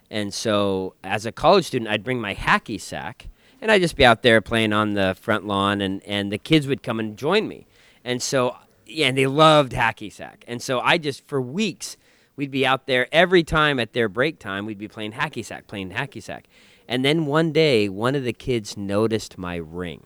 and 0.10 0.34
so 0.34 0.96
as 1.04 1.26
a 1.26 1.32
college 1.32 1.66
student 1.66 1.90
I'd 1.90 2.04
bring 2.04 2.22
my 2.22 2.34
hacky 2.36 2.80
sack 2.80 3.28
and 3.62 3.72
I'd 3.72 3.82
just 3.82 3.96
be 3.96 4.06
out 4.06 4.22
there 4.22 4.40
playing 4.42 4.74
on 4.74 4.94
the 4.94 5.16
front 5.20 5.46
lawn 5.46 5.82
and 5.82 6.04
and 6.04 6.32
the 6.32 6.38
kids 6.38 6.68
would 6.68 6.84
come 6.84 7.00
and 7.00 7.18
join 7.18 7.48
me, 7.48 7.68
and 8.04 8.22
so 8.22 8.56
yeah 8.86 9.08
and 9.08 9.18
they 9.18 9.28
loved 9.28 9.72
hacky 9.74 10.12
sack, 10.12 10.44
and 10.48 10.62
so 10.62 10.80
I 10.80 10.98
just 10.98 11.28
for 11.28 11.42
weeks 11.42 11.98
we'd 12.36 12.52
be 12.52 12.66
out 12.66 12.86
there 12.88 13.08
every 13.12 13.44
time 13.44 13.80
at 13.80 13.94
their 13.94 14.08
break 14.08 14.40
time 14.40 14.66
we'd 14.66 14.78
be 14.78 14.88
playing 14.88 15.14
hacky 15.14 15.44
sack 15.44 15.68
playing 15.68 15.92
hacky 15.92 16.22
sack, 16.22 16.48
and 16.88 17.04
then 17.04 17.26
one 17.26 17.52
day 17.52 17.90
one 17.90 18.16
of 18.16 18.24
the 18.24 18.34
kids 18.34 18.78
noticed 18.78 19.38
my 19.38 19.56
ring. 19.56 20.04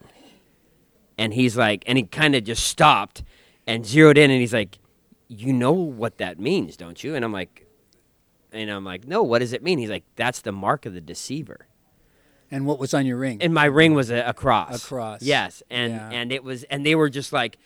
And 1.18 1.34
he's 1.34 1.56
like, 1.56 1.84
and 1.86 1.98
he 1.98 2.04
kind 2.04 2.34
of 2.34 2.42
just 2.42 2.66
stopped 2.66 3.22
and 3.66 3.86
zeroed 3.86 4.16
in, 4.18 4.30
and 4.30 4.40
he's 4.40 4.54
like, 4.54 4.78
"You 5.28 5.52
know 5.52 5.72
what 5.72 6.18
that 6.18 6.40
means, 6.40 6.76
don't 6.76 7.04
you?" 7.04 7.14
And 7.14 7.24
I'm 7.24 7.32
like, 7.32 7.66
and 8.52 8.70
I'm 8.70 8.84
like, 8.84 9.06
"No, 9.06 9.22
what 9.22 9.38
does 9.40 9.52
it 9.52 9.62
mean?" 9.62 9.78
He's 9.78 9.90
like, 9.90 10.04
"That's 10.16 10.40
the 10.42 10.52
mark 10.52 10.86
of 10.86 10.94
the 10.94 11.00
deceiver." 11.00 11.66
And 12.50 12.66
what 12.66 12.78
was 12.78 12.92
on 12.92 13.06
your 13.06 13.16
ring? 13.16 13.38
And 13.40 13.54
my 13.54 13.64
ring 13.64 13.94
was 13.94 14.10
a, 14.10 14.20
a 14.28 14.34
cross. 14.34 14.84
A 14.84 14.86
cross. 14.86 15.22
Yes, 15.22 15.62
and 15.70 15.92
Yeah. 15.94 16.10
and 16.10 16.32
it 16.32 16.44
was, 16.44 16.64
and 16.64 16.84
they 16.84 16.94
were 16.94 17.08
just 17.08 17.32
like, 17.32 17.58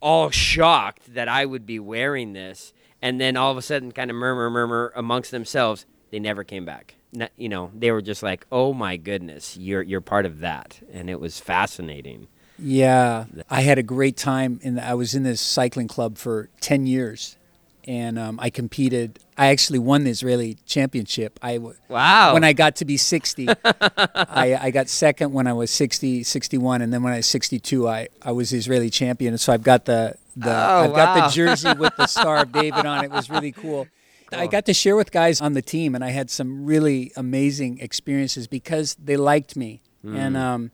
all 0.00 0.30
shocked 0.30 1.12
that 1.14 1.28
I 1.28 1.44
would 1.44 1.66
be 1.66 1.80
wearing 1.80 2.32
this, 2.34 2.72
and 3.02 3.20
then 3.20 3.36
all 3.36 3.50
of 3.50 3.56
a 3.58 3.62
sudden, 3.62 3.90
kind 3.90 4.10
of 4.10 4.16
murmur, 4.16 4.48
murmur 4.48 4.92
amongst 4.94 5.32
themselves. 5.32 5.86
They 6.10 6.20
never 6.20 6.44
came 6.44 6.64
back. 6.64 6.94
N- 7.18 7.28
you 7.36 7.48
know, 7.48 7.70
they 7.74 7.90
were 7.90 8.00
just 8.02 8.22
like, 8.22 8.46
"Oh 8.52 8.72
my 8.72 8.96
goodness, 8.96 9.56
you're 9.56 9.82
you're 9.82 10.00
part 10.00 10.24
of 10.24 10.38
that," 10.40 10.80
and 10.92 11.10
it 11.10 11.18
was 11.20 11.40
fascinating. 11.40 12.28
Yeah, 12.60 13.24
I 13.48 13.62
had 13.62 13.78
a 13.78 13.82
great 13.84 14.16
time. 14.16 14.60
and 14.62 14.78
I 14.80 14.94
was 14.94 15.14
in 15.14 15.22
this 15.22 15.40
cycling 15.40 15.88
club 15.88 16.18
for 16.18 16.48
ten 16.60 16.86
years, 16.86 17.37
and 17.86 18.18
um, 18.18 18.38
I 18.40 18.50
competed. 18.50 19.18
I 19.36 19.46
actually 19.48 19.78
won 19.78 20.04
the 20.04 20.10
Israeli 20.10 20.56
championship. 20.66 21.38
I 21.42 21.54
w- 21.54 21.76
Wow. 21.88 22.34
when 22.34 22.42
I 22.44 22.52
got 22.52 22.76
to 22.76 22.84
be 22.84 22.96
sixty, 22.96 23.46
I, 23.48 24.58
I 24.60 24.70
got 24.70 24.88
second 24.88 25.32
when 25.32 25.46
I 25.46 25.52
was 25.52 25.70
60, 25.70 26.22
61, 26.24 26.82
and 26.82 26.92
then 26.92 27.02
when 27.02 27.12
I 27.12 27.16
was 27.18 27.26
sixty-two, 27.26 27.88
I, 27.88 28.08
I 28.22 28.32
was 28.32 28.50
the 28.50 28.58
Israeli 28.58 28.90
champion. 28.90 29.32
And 29.34 29.40
so 29.40 29.52
I've 29.52 29.62
got 29.62 29.84
the 29.84 30.16
the 30.36 30.50
Oh, 30.50 30.84
I've 30.84 30.94
got 30.94 31.14
the 31.14 31.34
jersey 31.34 31.72
with 31.74 31.94
the 31.96 32.06
Star 32.18 32.38
of 32.38 32.52
David 32.52 32.84
on 32.86 33.04
it. 33.04 33.06
It 33.06 33.10
was 33.12 33.30
really 33.30 33.52
cool. 33.52 33.86
I 34.30 34.46
got 34.46 34.66
to 34.66 34.74
share 34.74 34.94
with 34.94 35.10
guys 35.10 35.40
on 35.40 35.54
the 35.54 35.62
team, 35.62 35.94
and 35.94 36.04
I 36.04 36.10
had 36.10 36.28
some 36.30 36.66
really 36.66 37.12
amazing 37.16 37.78
experiences 37.80 38.46
because 38.46 38.94
they 39.02 39.16
liked 39.16 39.56
me, 39.56 39.80
Hmm. 40.02 40.16
and 40.16 40.36
um, 40.36 40.70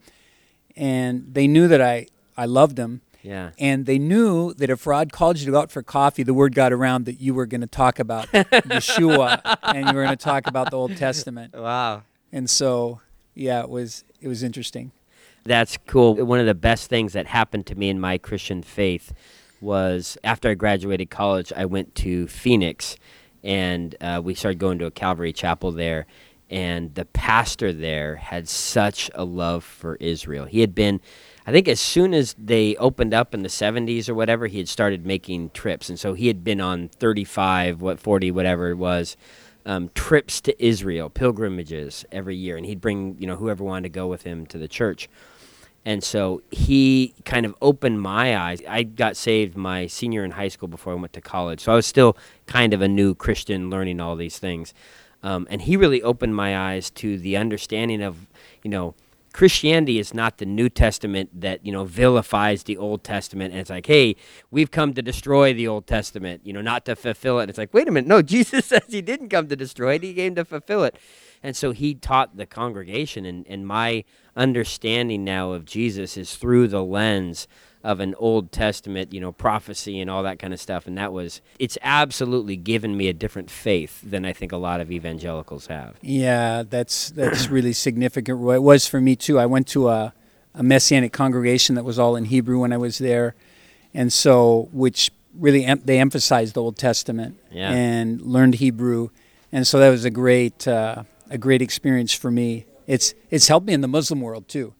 and 0.76 1.28
they 1.32 1.46
knew 1.46 1.68
that 1.68 1.80
I 1.80 2.06
I 2.36 2.46
loved 2.46 2.76
them. 2.76 3.00
Yeah. 3.24 3.50
And 3.58 3.86
they 3.86 3.98
knew 3.98 4.52
that 4.54 4.68
if 4.68 4.86
Rod 4.86 5.10
called 5.10 5.38
you 5.38 5.46
to 5.46 5.50
go 5.50 5.58
out 5.58 5.72
for 5.72 5.82
coffee, 5.82 6.22
the 6.22 6.34
word 6.34 6.54
got 6.54 6.72
around 6.72 7.06
that 7.06 7.20
you 7.20 7.32
were 7.32 7.46
going 7.46 7.62
to 7.62 7.66
talk 7.66 7.98
about 7.98 8.28
Yeshua 8.32 9.40
and 9.62 9.88
you 9.88 9.94
were 9.94 10.04
going 10.04 10.16
to 10.16 10.22
talk 10.22 10.46
about 10.46 10.70
the 10.70 10.76
Old 10.76 10.96
Testament. 10.96 11.54
Wow. 11.54 12.02
And 12.30 12.48
so, 12.48 13.00
yeah, 13.34 13.60
it 13.62 13.70
was 13.70 14.04
it 14.20 14.28
was 14.28 14.42
interesting. 14.42 14.92
That's 15.44 15.78
cool. 15.86 16.14
One 16.14 16.38
of 16.38 16.46
the 16.46 16.54
best 16.54 16.88
things 16.88 17.14
that 17.14 17.26
happened 17.26 17.66
to 17.66 17.74
me 17.74 17.88
in 17.88 17.98
my 17.98 18.18
Christian 18.18 18.62
faith 18.62 19.12
was 19.60 20.18
after 20.22 20.50
I 20.50 20.54
graduated 20.54 21.10
college, 21.10 21.52
I 21.56 21.64
went 21.64 21.94
to 21.96 22.26
Phoenix 22.28 22.96
and 23.42 23.94
uh, 24.00 24.20
we 24.22 24.34
started 24.34 24.58
going 24.58 24.78
to 24.78 24.86
a 24.86 24.90
Calvary 24.90 25.32
chapel 25.32 25.72
there. 25.72 26.06
And 26.50 26.94
the 26.94 27.04
pastor 27.06 27.72
there 27.72 28.16
had 28.16 28.48
such 28.48 29.10
a 29.14 29.24
love 29.24 29.64
for 29.64 29.96
Israel. 29.96 30.44
He 30.44 30.60
had 30.60 30.74
been, 30.74 31.00
I 31.46 31.52
think, 31.52 31.68
as 31.68 31.80
soon 31.80 32.14
as 32.14 32.34
they 32.38 32.74
opened 32.76 33.12
up 33.12 33.34
in 33.34 33.42
the 33.42 33.48
70s 33.48 34.08
or 34.08 34.14
whatever, 34.14 34.46
he 34.46 34.58
had 34.58 34.68
started 34.68 35.04
making 35.04 35.50
trips. 35.50 35.90
And 35.90 36.00
so 36.00 36.14
he 36.14 36.26
had 36.26 36.42
been 36.42 36.60
on 36.60 36.88
35, 36.88 37.82
what, 37.82 38.00
40, 38.00 38.30
whatever 38.30 38.70
it 38.70 38.76
was. 38.76 39.16
Um, 39.66 39.90
trips 39.94 40.40
to 40.42 40.64
Israel, 40.64 41.08
pilgrimages 41.08 42.04
every 42.12 42.36
year, 42.36 42.56
and 42.58 42.66
he'd 42.66 42.82
bring 42.82 43.16
you 43.18 43.26
know 43.26 43.36
whoever 43.36 43.64
wanted 43.64 43.84
to 43.84 43.88
go 43.88 44.06
with 44.06 44.22
him 44.22 44.44
to 44.46 44.58
the 44.58 44.68
church. 44.68 45.08
And 45.86 46.02
so 46.02 46.42
he 46.50 47.14
kind 47.24 47.44
of 47.44 47.54
opened 47.60 48.00
my 48.00 48.36
eyes. 48.36 48.62
I 48.68 48.84
got 48.84 49.16
saved 49.16 49.56
my 49.56 49.86
senior 49.86 50.24
in 50.24 50.32
high 50.32 50.48
school 50.48 50.68
before 50.68 50.94
I 50.94 50.96
went 50.96 51.12
to 51.14 51.20
college. 51.20 51.60
So 51.60 51.72
I 51.72 51.76
was 51.76 51.86
still 51.86 52.16
kind 52.46 52.72
of 52.72 52.80
a 52.80 52.88
new 52.88 53.14
Christian 53.14 53.68
learning 53.68 54.00
all 54.00 54.16
these 54.16 54.38
things. 54.38 54.72
Um, 55.22 55.46
and 55.50 55.62
he 55.62 55.76
really 55.76 56.02
opened 56.02 56.34
my 56.36 56.56
eyes 56.56 56.90
to 56.90 57.18
the 57.18 57.36
understanding 57.36 58.02
of, 58.02 58.26
you 58.62 58.70
know, 58.70 58.94
Christianity 59.34 59.98
is 59.98 60.14
not 60.14 60.38
the 60.38 60.46
New 60.46 60.68
Testament 60.68 61.40
that, 61.40 61.66
you 61.66 61.72
know, 61.72 61.84
vilifies 61.84 62.62
the 62.62 62.76
Old 62.76 63.02
Testament. 63.02 63.50
And 63.50 63.60
it's 63.60 63.68
like, 63.68 63.86
hey, 63.86 64.14
we've 64.52 64.70
come 64.70 64.94
to 64.94 65.02
destroy 65.02 65.52
the 65.52 65.66
Old 65.66 65.88
Testament, 65.88 66.42
you 66.44 66.52
know, 66.52 66.60
not 66.60 66.84
to 66.84 66.94
fulfill 66.94 67.40
it. 67.40 67.48
It's 67.50 67.58
like, 67.58 67.74
wait 67.74 67.88
a 67.88 67.90
minute. 67.90 68.06
No, 68.06 68.22
Jesus 68.34 68.66
says 68.66 68.84
he 68.86 69.02
didn't 69.02 69.30
come 69.30 69.48
to 69.48 69.56
destroy 69.56 69.94
it, 69.94 70.04
he 70.04 70.14
came 70.14 70.36
to 70.36 70.44
fulfill 70.44 70.84
it. 70.84 70.96
And 71.42 71.56
so 71.56 71.72
he 71.72 71.96
taught 71.96 72.36
the 72.36 72.46
congregation, 72.46 73.26
and, 73.26 73.44
and 73.48 73.66
my 73.66 74.04
understanding 74.36 75.24
now 75.24 75.50
of 75.50 75.64
Jesus 75.64 76.16
is 76.16 76.36
through 76.36 76.68
the 76.68 76.84
lens 76.84 77.48
of 77.84 78.00
an 78.00 78.14
Old 78.18 78.50
Testament, 78.50 79.12
you 79.12 79.20
know, 79.20 79.30
prophecy 79.30 80.00
and 80.00 80.08
all 80.10 80.22
that 80.24 80.38
kind 80.40 80.52
of 80.52 80.58
stuff. 80.60 80.86
And 80.86 80.96
that 80.98 81.12
was, 81.12 81.40
it's 81.58 81.76
absolutely 81.82 82.56
given 82.56 82.96
me 82.96 83.08
a 83.08 83.12
different 83.12 83.50
faith 83.50 84.00
than 84.02 84.24
I 84.24 84.32
think 84.32 84.52
a 84.52 84.56
lot 84.56 84.80
of 84.80 84.90
evangelicals 84.90 85.66
have. 85.66 85.96
Yeah, 86.00 86.62
that's 86.68 87.10
that's 87.10 87.48
really 87.56 87.74
significant. 87.74 88.40
It 88.40 88.62
was 88.62 88.86
for 88.88 89.00
me 89.00 89.14
too. 89.16 89.38
I 89.38 89.44
went 89.46 89.68
to 89.68 89.90
a, 89.90 90.14
a 90.54 90.62
messianic 90.62 91.12
congregation 91.12 91.74
that 91.76 91.84
was 91.84 91.98
all 91.98 92.16
in 92.16 92.24
Hebrew 92.24 92.58
when 92.60 92.72
I 92.72 92.78
was 92.78 92.96
there, 92.98 93.34
and 93.92 94.10
so 94.12 94.68
which 94.72 95.10
really 95.38 95.64
em- 95.66 95.82
they 95.84 95.98
emphasized 95.98 96.54
the 96.54 96.62
Old 96.62 96.78
Testament 96.78 97.38
Yeah. 97.52 97.70
and 97.70 98.20
learned 98.22 98.54
Hebrew, 98.56 99.10
and 99.52 99.66
so 99.66 99.78
that 99.78 99.90
was 99.90 100.06
a 100.06 100.10
great 100.10 100.66
uh, 100.66 101.02
a 101.28 101.36
great 101.36 101.60
experience 101.60 102.14
for 102.14 102.30
me. 102.30 102.64
It's 102.86 103.12
it's 103.30 103.48
helped 103.48 103.66
me 103.66 103.74
in 103.74 103.82
the 103.82 103.88
Muslim 103.88 104.22
world 104.22 104.48
too. 104.48 104.72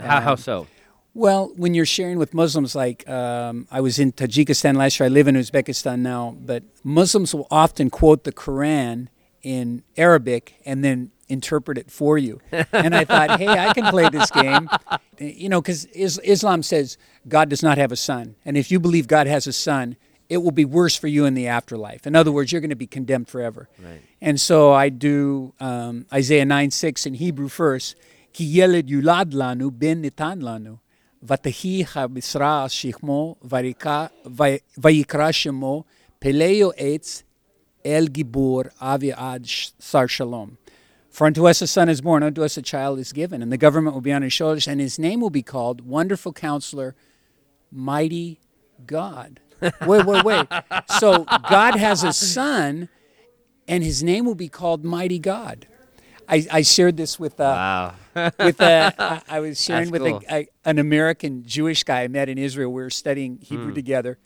How, 0.00 0.20
how 0.20 0.32
Um, 0.32 0.36
so? 0.38 0.66
Well, 1.12 1.52
when 1.56 1.74
you're 1.74 1.86
sharing 1.86 2.18
with 2.18 2.34
Muslims, 2.34 2.74
like 2.74 3.08
um, 3.08 3.66
I 3.70 3.80
was 3.80 3.98
in 3.98 4.12
Tajikistan 4.12 4.76
last 4.76 5.00
year, 5.00 5.06
I 5.06 5.08
live 5.08 5.26
in 5.26 5.34
Uzbekistan 5.34 6.00
now, 6.00 6.36
but 6.40 6.62
Muslims 6.84 7.34
will 7.34 7.48
often 7.50 7.90
quote 7.90 8.24
the 8.24 8.32
Quran 8.32 9.08
in 9.42 9.82
Arabic 9.96 10.54
and 10.64 10.84
then 10.84 11.10
interpret 11.28 11.78
it 11.78 11.90
for 11.90 12.16
you. 12.16 12.40
and 12.72 12.94
I 12.94 13.04
thought, 13.04 13.38
hey, 13.40 13.48
I 13.48 13.72
can 13.72 13.86
play 13.86 14.08
this 14.08 14.30
game. 14.30 14.68
You 15.18 15.48
know, 15.48 15.60
because 15.60 15.84
is- 15.86 16.18
Islam 16.22 16.62
says 16.62 16.96
God 17.26 17.48
does 17.48 17.62
not 17.62 17.76
have 17.76 17.90
a 17.92 17.96
son. 17.96 18.36
And 18.44 18.56
if 18.56 18.70
you 18.70 18.78
believe 18.78 19.08
God 19.08 19.26
has 19.26 19.46
a 19.46 19.52
son, 19.52 19.96
it 20.28 20.38
will 20.38 20.52
be 20.52 20.64
worse 20.64 20.94
for 20.96 21.08
you 21.08 21.24
in 21.24 21.34
the 21.34 21.48
afterlife. 21.48 22.06
In 22.06 22.14
other 22.14 22.30
words, 22.30 22.52
you're 22.52 22.60
going 22.60 22.70
to 22.70 22.76
be 22.76 22.86
condemned 22.86 23.28
forever. 23.28 23.68
Right. 23.82 24.00
And 24.20 24.40
so 24.40 24.72
I 24.72 24.88
do 24.90 25.54
um, 25.58 26.06
Isaiah 26.12 26.44
9 26.44 26.70
6 26.70 27.06
in 27.06 27.14
Hebrew 27.14 27.48
first. 27.48 27.96
Ki 28.32 28.44
yeled 28.44 28.86
yulad 28.86 29.32
lanu 29.32 29.76
ben 29.76 30.02
nitan 30.04 30.40
lanu. 30.40 30.78
Vatahi 31.24 31.84
ha-bisra 31.84 32.66
shikmo 32.68 33.36
vayikra 33.44 35.30
shemo 35.32 35.84
peleo 36.20 36.72
etz 36.78 37.22
el 37.84 38.06
gibor 38.08 38.70
avi 38.80 39.12
ad 39.12 39.46
sh- 39.46 39.70
sar 39.78 40.08
shalom. 40.08 40.56
For 41.10 41.26
unto 41.26 41.46
us 41.46 41.60
a 41.60 41.66
son 41.66 41.88
is 41.88 42.00
born, 42.00 42.22
unto 42.22 42.42
us 42.44 42.56
a 42.56 42.62
child 42.62 42.98
is 42.98 43.12
given, 43.12 43.42
and 43.42 43.50
the 43.52 43.58
government 43.58 43.94
will 43.94 44.00
be 44.00 44.12
on 44.12 44.22
his 44.22 44.32
shoulders, 44.32 44.68
and 44.68 44.80
his 44.80 44.98
name 44.98 45.20
will 45.20 45.28
be 45.30 45.42
called 45.42 45.80
Wonderful 45.86 46.32
Counselor, 46.32 46.94
Mighty 47.72 48.38
God. 48.86 49.40
Wait, 49.86 50.06
wait, 50.06 50.24
wait. 50.24 50.46
So 50.98 51.26
God 51.50 51.74
has 51.74 52.02
a 52.02 52.12
son, 52.14 52.88
and 53.68 53.84
his 53.84 54.02
name 54.02 54.24
will 54.24 54.34
be 54.34 54.48
called 54.48 54.84
Mighty 54.84 55.18
God. 55.18 55.66
I, 56.26 56.46
I 56.50 56.62
shared 56.62 56.96
this 56.96 57.18
with 57.18 57.38
uh, 57.40 57.44
Wow. 57.44 57.94
With 58.14 58.60
uh, 58.60 58.90
I, 58.98 59.22
I 59.28 59.40
was 59.40 59.62
sharing 59.62 59.90
That's 59.90 60.02
with 60.02 60.12
cool. 60.12 60.22
a, 60.30 60.42
a, 60.42 60.48
an 60.64 60.78
American 60.78 61.44
Jewish 61.44 61.84
guy 61.84 62.02
I 62.02 62.08
met 62.08 62.28
in 62.28 62.38
Israel. 62.38 62.72
We 62.72 62.82
were 62.82 62.90
studying 62.90 63.38
Hebrew 63.42 63.72
together, 63.72 64.18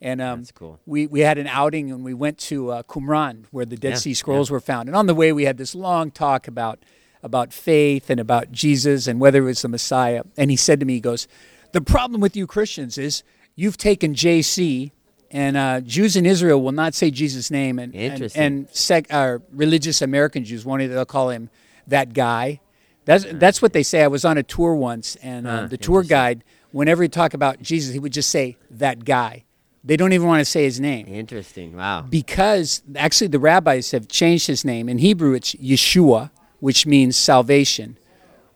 and 0.00 0.20
um. 0.20 0.40
That's 0.40 0.52
cool. 0.52 0.80
we 0.86 1.06
we 1.06 1.20
had 1.20 1.38
an 1.38 1.46
outing 1.46 1.90
and 1.90 2.04
we 2.04 2.14
went 2.14 2.38
to 2.38 2.70
uh, 2.70 2.82
Qumran 2.84 3.44
where 3.50 3.64
the 3.64 3.76
Dead 3.76 3.90
Yeah, 3.90 3.96
Sea 3.96 4.14
Scrolls 4.14 4.50
were 4.50 4.60
found. 4.60 4.88
And 4.88 4.96
on 4.96 5.06
the 5.06 5.14
way, 5.14 5.32
we 5.32 5.44
had 5.44 5.56
this 5.56 5.74
long 5.74 6.10
talk 6.10 6.48
about 6.48 6.80
about 7.22 7.52
faith 7.52 8.08
and 8.08 8.18
about 8.18 8.50
Jesus 8.50 9.06
and 9.06 9.20
whether 9.20 9.38
it 9.42 9.46
was 9.46 9.62
the 9.62 9.68
Messiah. 9.68 10.22
And 10.36 10.50
he 10.50 10.56
said 10.56 10.80
to 10.80 10.86
me, 10.86 10.94
he 10.94 11.00
goes, 11.00 11.28
"The 11.72 11.80
problem 11.80 12.20
with 12.20 12.36
you 12.36 12.46
Christians 12.46 12.98
is 12.98 13.22
you've 13.56 13.76
taken 13.76 14.14
JC." 14.14 14.92
And 15.32 15.56
uh, 15.56 15.80
Jews 15.82 16.16
in 16.16 16.26
Israel 16.26 16.60
will 16.60 16.72
not 16.72 16.92
say 16.92 17.08
Jesus' 17.12 17.52
name, 17.52 17.78
and 17.78 17.94
and, 17.94 18.32
and 18.34 18.68
sec, 18.72 19.06
uh, 19.10 19.38
religious 19.52 20.02
American 20.02 20.44
Jews 20.44 20.64
won't 20.64 20.82
either. 20.82 20.94
They'll 20.94 21.04
call 21.04 21.30
him 21.30 21.50
that 21.86 22.14
guy. 22.14 22.60
That's 23.04 23.24
that's 23.32 23.62
what 23.62 23.72
they 23.72 23.82
say. 23.82 24.02
I 24.02 24.08
was 24.08 24.24
on 24.24 24.38
a 24.38 24.42
tour 24.42 24.74
once, 24.74 25.16
and 25.16 25.46
uh, 25.46 25.66
the 25.66 25.76
tour 25.78 26.02
guide, 26.02 26.44
whenever 26.70 27.02
he 27.02 27.08
talk 27.08 27.34
about 27.34 27.60
Jesus, 27.62 27.92
he 27.92 27.98
would 27.98 28.12
just 28.12 28.30
say 28.30 28.56
that 28.70 29.04
guy. 29.04 29.44
They 29.82 29.96
don't 29.96 30.12
even 30.12 30.26
want 30.26 30.40
to 30.40 30.44
say 30.44 30.64
his 30.64 30.78
name 30.78 31.06
Interesting. 31.08 31.74
Wow. 31.74 32.02
because 32.02 32.82
actually 32.96 33.28
the 33.28 33.38
rabbis 33.38 33.92
have 33.92 34.08
changed 34.08 34.46
his 34.46 34.62
name. 34.62 34.90
In 34.90 34.98
Hebrew, 34.98 35.32
it's 35.32 35.54
Yeshua, 35.54 36.30
which 36.58 36.84
means 36.86 37.16
salvation, 37.16 37.96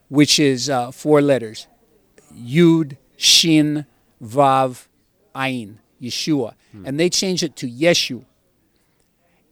which 0.08 0.38
is 0.38 0.68
uh, 0.68 0.90
four 0.90 1.22
letters: 1.22 1.66
Yud, 2.36 2.98
Shin, 3.16 3.86
Vav, 4.22 4.86
Ayin. 5.34 5.76
Yeshua, 6.02 6.54
and 6.84 7.00
they 7.00 7.08
changed 7.08 7.42
it 7.42 7.56
to 7.56 7.70
Yeshu. 7.70 8.24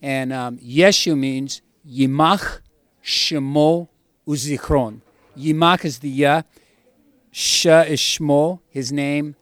And 0.02 0.32
um, 0.32 0.58
Yeshu 0.58 1.16
means 1.16 1.62
Yimach, 1.88 2.60
Shemo, 3.02 3.88
Uzichron. 4.26 5.00
Yimach 5.36 5.84
is 5.84 5.98
the 6.00 6.08
Ya, 6.08 6.42
Sha 7.30 7.80
is 7.82 8.00
Shmo, 8.00 8.60
his 8.68 8.92
name, 8.92 9.36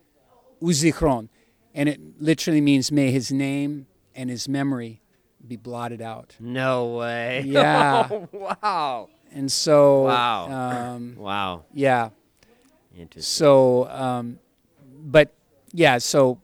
Uzichron. 0.63 1.29
And 1.75 1.89
it 1.89 2.01
literally 2.21 2.61
means 2.61 2.91
may 2.93 3.11
his 3.11 3.31
name 3.33 3.87
and 4.15 4.31
his 4.31 4.49
memory 4.49 5.01
be 5.47 5.57
blotted 5.57 6.01
out. 6.03 6.37
No 6.41 6.87
way. 6.97 7.43
Yeah. 7.47 8.09
wow. 8.33 9.09
And 9.33 9.51
so, 9.51 10.03
Wow. 10.05 10.51
um, 10.51 11.15
Wow. 11.19 11.65
yeah. 11.73 12.11
Interesting. 12.97 13.23
So, 13.23 13.89
um, 13.89 14.39
but 15.03 15.33
yeah, 15.73 15.99
so 15.99 16.41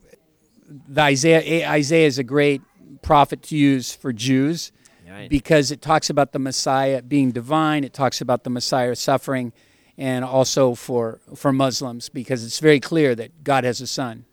the 0.89 1.03
Isaiah 1.03 1.69
Isaiah 1.69 2.07
is 2.07 2.19
a 2.19 2.25
great 2.25 2.63
prophet 3.03 3.43
to 3.43 3.57
use 3.57 3.93
for 3.93 4.13
Jews 4.13 4.71
Right. 5.09 5.31
because 5.31 5.71
it 5.71 5.81
talks 5.81 6.11
about 6.11 6.33
the 6.33 6.39
Messiah 6.39 7.03
being 7.03 7.31
divine. 7.33 7.85
It 7.85 7.93
talks 7.93 8.21
about 8.21 8.45
the 8.45 8.51
Messiah 8.51 8.95
suffering, 8.97 9.53
and 9.97 10.25
also 10.25 10.75
for 10.75 11.21
for 11.35 11.53
Muslims 11.53 12.09
because 12.09 12.45
it's 12.45 12.59
very 12.59 12.81
clear 12.81 13.15
that 13.15 13.45
God 13.45 13.65
has 13.65 13.81
a 13.81 13.87
son. 13.87 14.25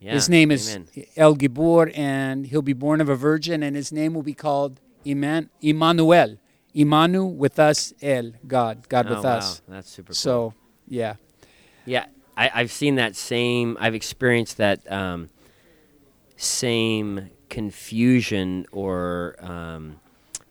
Yeah. 0.00 0.12
His 0.12 0.28
name 0.28 0.50
is 0.50 0.74
Amen. 0.74 0.88
El 1.16 1.34
Gibor, 1.36 1.92
and 1.96 2.46
he'll 2.46 2.62
be 2.62 2.72
born 2.72 3.00
of 3.00 3.08
a 3.08 3.16
virgin, 3.16 3.62
and 3.62 3.74
his 3.74 3.90
name 3.92 4.14
will 4.14 4.22
be 4.22 4.34
called 4.34 4.80
Iman, 5.06 5.50
Immanuel. 5.60 6.36
Imanu 6.76 7.34
with 7.34 7.58
us, 7.58 7.92
El, 8.00 8.32
God, 8.46 8.88
God 8.88 9.06
Oh, 9.06 9.14
with 9.16 9.24
wow. 9.24 9.38
us. 9.38 9.62
That's 9.66 9.90
super 9.90 10.08
cool. 10.08 10.14
So, 10.14 10.54
yeah. 10.86 11.14
Yeah, 11.86 12.04
I, 12.36 12.50
I've 12.54 12.70
seen 12.70 12.94
that 12.96 13.16
same. 13.16 13.76
I've 13.80 13.94
experienced 13.96 14.58
that 14.58 14.80
um, 14.92 15.30
same 16.36 17.30
confusion 17.48 18.66
or 18.70 19.34
um, 19.40 19.96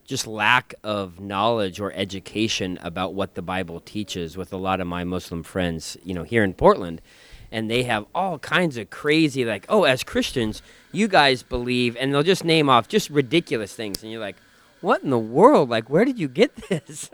just 0.08 0.26
lack 0.26 0.74
of 0.84 1.20
knowledge 1.20 1.80
or 1.80 1.91
education 1.93 2.80
about 2.82 3.13
what 3.13 3.36
the 3.36 3.41
Bible 3.41 3.82
teaches 3.82 4.36
with 4.36 4.52
a 4.52 4.58
lot 4.58 4.80
of 4.80 4.88
my 4.88 5.04
Muslim 5.04 5.43
friends. 5.43 5.98
You 6.04 6.15
know, 6.15 6.24
here 6.24 6.43
in 6.43 6.54
Portland, 6.54 7.02
and 7.52 7.70
they 7.70 7.84
have 7.84 8.06
all 8.15 8.39
kinds 8.39 8.78
of 8.78 8.89
crazy 8.89 9.46
like, 9.46 9.65
oh, 9.70 9.84
as 9.84 10.04
Christians, 10.04 10.62
you 10.91 11.08
guys 11.08 11.43
believe, 11.43 11.96
and 11.98 12.13
they'll 12.13 12.24
just 12.24 12.46
name 12.46 12.70
off 12.70 12.88
just 12.88 13.10
ridiculous 13.10 13.76
things, 13.76 14.02
and 14.02 14.12
you're 14.12 14.22
like, 14.22 14.38
what 14.82 15.04
in 15.04 15.10
the 15.10 15.20
world? 15.20 15.70
Like, 15.70 15.89
where 15.89 16.06
did 16.06 16.17
you 16.17 16.28
get 16.28 16.56
this? 16.70 17.10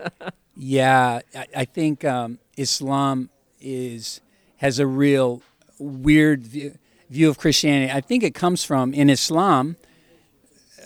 Yeah, 0.56 1.20
I, 1.34 1.46
I 1.56 1.64
think 1.64 2.04
um, 2.04 2.38
Islam 2.56 3.30
is 3.60 4.20
has 4.58 4.78
a 4.78 4.86
real 4.86 5.42
weird 5.78 6.46
view, 6.46 6.78
view 7.10 7.28
of 7.28 7.38
Christianity. 7.38 7.92
I 7.92 8.00
think 8.00 8.22
it 8.22 8.34
comes 8.34 8.64
from 8.64 8.94
in 8.94 9.10
Islam. 9.10 9.76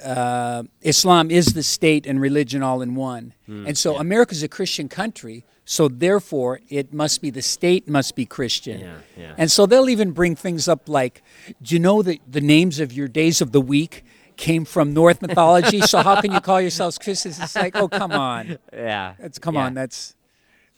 Uh, 0.05 0.63
Islam 0.83 1.31
is 1.31 1.47
the 1.55 1.63
state 1.63 2.07
and 2.07 2.21
religion 2.21 2.63
all 2.63 2.83
in 2.83 2.95
one, 2.95 3.35
Hmm, 3.47 3.67
and 3.67 3.77
so 3.79 3.97
America's 3.97 4.43
a 4.43 4.49
Christian 4.49 4.89
country. 4.89 5.45
So 5.65 5.87
therefore, 5.89 6.61
it 6.71 6.95
must 6.95 7.21
be 7.21 7.29
the 7.31 7.43
state 7.43 7.87
must 7.89 8.17
be 8.17 8.25
Christian. 8.25 8.81
Yeah, 8.81 8.97
yeah. 9.19 9.35
And 9.37 9.51
so 9.51 9.67
they'll 9.67 9.91
even 9.91 10.13
bring 10.13 10.35
things 10.35 10.67
up 10.67 10.89
like, 10.89 11.23
do 11.61 11.75
you 11.75 11.79
know 11.79 12.01
that 12.03 12.19
the 12.27 12.41
names 12.41 12.81
of 12.81 12.91
your 12.93 13.07
days 13.07 13.43
of 13.43 13.53
the 13.53 13.61
week 13.61 14.03
came 14.39 14.65
from 14.65 14.95
Norse 14.95 15.21
mythology? 15.21 15.83
so 15.83 15.99
how 16.03 16.23
can 16.23 16.33
you 16.33 16.41
call 16.41 16.59
yourselves 16.63 16.97
Christians? 16.97 17.39
It's 17.39 17.55
like, 17.55 17.77
oh, 17.77 17.87
come 17.89 18.13
on. 18.13 18.59
Yeah. 18.73 19.13
That's 19.19 19.39
come 19.39 19.57
Yeah. 19.57 19.67
on. 19.67 19.75
That's 19.75 20.15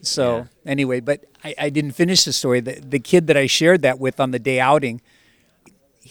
so 0.03 0.49
anyway. 0.67 0.99
But 1.01 1.25
I, 1.45 1.55
I 1.59 1.71
didn't 1.71 1.93
finish 1.93 2.25
the 2.25 2.33
story. 2.33 2.59
The, 2.61 2.81
the 2.81 2.99
kid 3.01 3.27
that 3.29 3.37
I 3.37 3.47
shared 3.47 3.83
that 3.83 3.99
with 4.01 4.19
on 4.19 4.31
the 4.33 4.39
day 4.41 4.59
outing, 4.59 5.01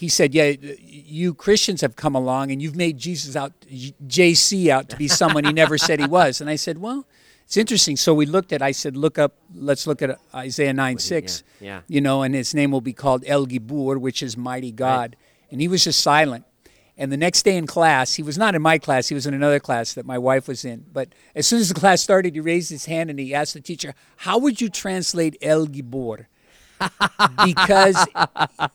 he 0.00 0.08
said, 0.08 0.34
"Yeah, 0.34 0.54
you 0.58 1.34
Christians 1.34 1.82
have 1.82 1.94
come 1.94 2.14
along 2.14 2.50
and 2.50 2.62
you've 2.62 2.74
made 2.74 2.96
Jesus 2.96 3.36
out, 3.36 3.52
JC 3.68 4.68
out 4.68 4.88
to 4.88 4.96
be 4.96 5.08
someone 5.08 5.44
he 5.44 5.52
never 5.52 5.76
said 5.76 6.00
he 6.00 6.06
was." 6.06 6.40
And 6.40 6.48
I 6.48 6.56
said, 6.56 6.78
"Well." 6.78 7.06
It's 7.44 7.56
interesting. 7.56 7.96
So 7.96 8.14
we 8.14 8.26
looked 8.26 8.52
at. 8.52 8.62
I 8.62 8.70
said, 8.70 8.96
"Look 8.96 9.18
up. 9.18 9.32
Let's 9.52 9.84
look 9.84 10.02
at 10.02 10.20
Isaiah 10.32 10.72
nine 10.72 10.98
six. 10.98 11.42
yeah, 11.58 11.66
yeah. 11.66 11.80
You 11.88 12.00
know, 12.00 12.22
and 12.22 12.32
his 12.32 12.54
name 12.54 12.70
will 12.70 12.80
be 12.80 12.92
called 12.92 13.24
El 13.26 13.44
Gibor, 13.44 14.00
which 14.00 14.22
is 14.22 14.36
mighty 14.36 14.70
God. 14.70 15.16
And 15.50 15.60
he 15.60 15.66
was 15.66 15.82
just 15.82 16.00
silent. 16.00 16.44
And 16.96 17.10
the 17.10 17.16
next 17.16 17.42
day 17.42 17.56
in 17.56 17.66
class, 17.66 18.14
he 18.14 18.22
was 18.22 18.38
not 18.38 18.54
in 18.54 18.62
my 18.62 18.78
class, 18.78 19.08
he 19.08 19.16
was 19.16 19.26
in 19.26 19.34
another 19.34 19.58
class 19.58 19.94
that 19.94 20.06
my 20.06 20.16
wife 20.16 20.46
was 20.46 20.64
in. 20.64 20.84
But 20.92 21.08
as 21.34 21.44
soon 21.48 21.58
as 21.58 21.68
the 21.68 21.74
class 21.74 22.00
started, 22.00 22.34
he 22.36 22.40
raised 22.40 22.70
his 22.70 22.84
hand 22.84 23.10
and 23.10 23.18
he 23.18 23.34
asked 23.34 23.54
the 23.54 23.60
teacher, 23.60 23.94
How 24.18 24.38
would 24.38 24.60
you 24.60 24.68
translate 24.68 25.36
El 25.42 25.66
Gibor? 25.66 26.26
Because 27.44 28.06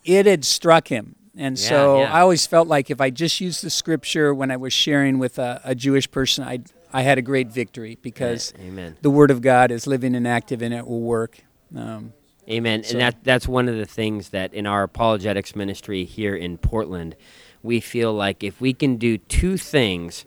it 0.03 0.25
had 0.25 0.45
struck 0.45 0.87
him. 0.87 1.15
And 1.37 1.57
Yeah, 1.59 1.67
so 1.69 1.99
yeah. 1.99 2.13
I 2.13 2.21
always 2.21 2.47
felt 2.47 2.67
like 2.67 2.89
if 2.89 3.01
I 3.01 3.09
just 3.09 3.41
used 3.41 3.63
the 3.63 3.69
scripture 3.69 4.33
when 4.33 4.51
I 4.51 4.57
was 4.57 4.71
sharing 4.73 5.19
with 5.19 5.37
a, 5.37 5.61
a 5.63 5.75
Jewish 5.75 6.09
person, 6.09 6.45
I, 6.45 6.59
I 6.93 7.01
had 7.01 7.17
a 7.17 7.21
great 7.21 7.49
victory 7.51 7.97
because 8.01 8.53
Amen. 8.59 8.95
the 9.01 9.09
Word 9.09 9.31
of 9.31 9.41
God 9.41 9.69
is 9.71 9.85
living 9.85 10.15
and 10.15 10.27
active 10.27 10.61
and 10.61 10.73
it 10.73 10.87
will 10.87 11.01
work. 11.01 11.39
Um, 11.75 12.13
Amen. 12.49 12.83
So- 12.83 12.91
and 12.91 13.01
that 13.01 13.23
that's 13.23 13.47
one 13.47 13.67
of 13.67 13.75
the 13.75 13.85
things 13.85 14.29
that 14.29 14.53
in 14.53 14.65
our 14.65 14.83
apologetics 14.83 15.55
ministry 15.55 16.05
here 16.05 16.35
in 16.35 16.57
Portland, 16.57 17.15
we 17.63 17.79
feel 17.81 18.13
like 18.13 18.43
if 18.43 18.61
we 18.61 18.73
can 18.73 18.95
do 18.95 19.17
two 19.17 19.57
things, 19.57 20.23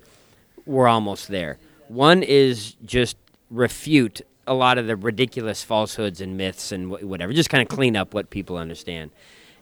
we're 0.66 0.88
almost 0.88 1.28
there. 1.28 1.58
One 1.86 2.22
is 2.22 2.76
just 2.84 3.16
refute 3.50 4.20
a 4.48 4.54
lot 4.54 4.78
of 4.78 4.86
the 4.86 4.96
ridiculous 4.96 5.62
falsehoods 5.62 6.20
and 6.20 6.36
myths 6.36 6.72
and 6.72 6.90
wh- 6.90 7.02
whatever, 7.04 7.32
just 7.32 7.50
kind 7.50 7.62
of 7.62 7.68
clean 7.68 7.96
up 7.96 8.14
what 8.14 8.30
people 8.30 8.56
understand. 8.56 9.10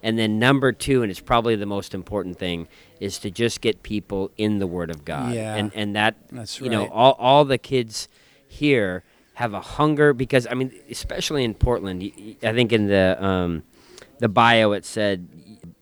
And 0.02 0.18
then 0.18 0.38
number 0.38 0.72
two, 0.72 1.02
and 1.02 1.10
it's 1.10 1.20
probably 1.20 1.56
the 1.56 1.66
most 1.66 1.94
important 1.94 2.38
thing, 2.38 2.68
is 3.00 3.18
to 3.18 3.30
just 3.30 3.60
get 3.60 3.82
people 3.82 4.30
in 4.36 4.58
the 4.58 4.66
Word 4.66 4.90
of 4.90 5.04
God. 5.04 5.34
Yeah. 5.34 5.54
And 5.54 5.72
and 5.74 5.96
that 5.96 6.16
That's 6.30 6.60
you 6.60 6.70
know 6.70 6.86
all 6.88 7.12
all 7.18 7.44
the 7.44 7.58
kids 7.58 8.08
here 8.46 9.04
have 9.34 9.52
a 9.52 9.60
hunger 9.60 10.12
because 10.12 10.46
I 10.50 10.54
mean, 10.54 10.72
especially 10.90 11.44
in 11.44 11.54
Portland, 11.54 12.02
I 12.42 12.52
think 12.52 12.72
in 12.72 12.86
the 12.86 13.22
um, 13.22 13.64
the 14.18 14.28
bio 14.28 14.72
it 14.72 14.84
said 14.84 15.28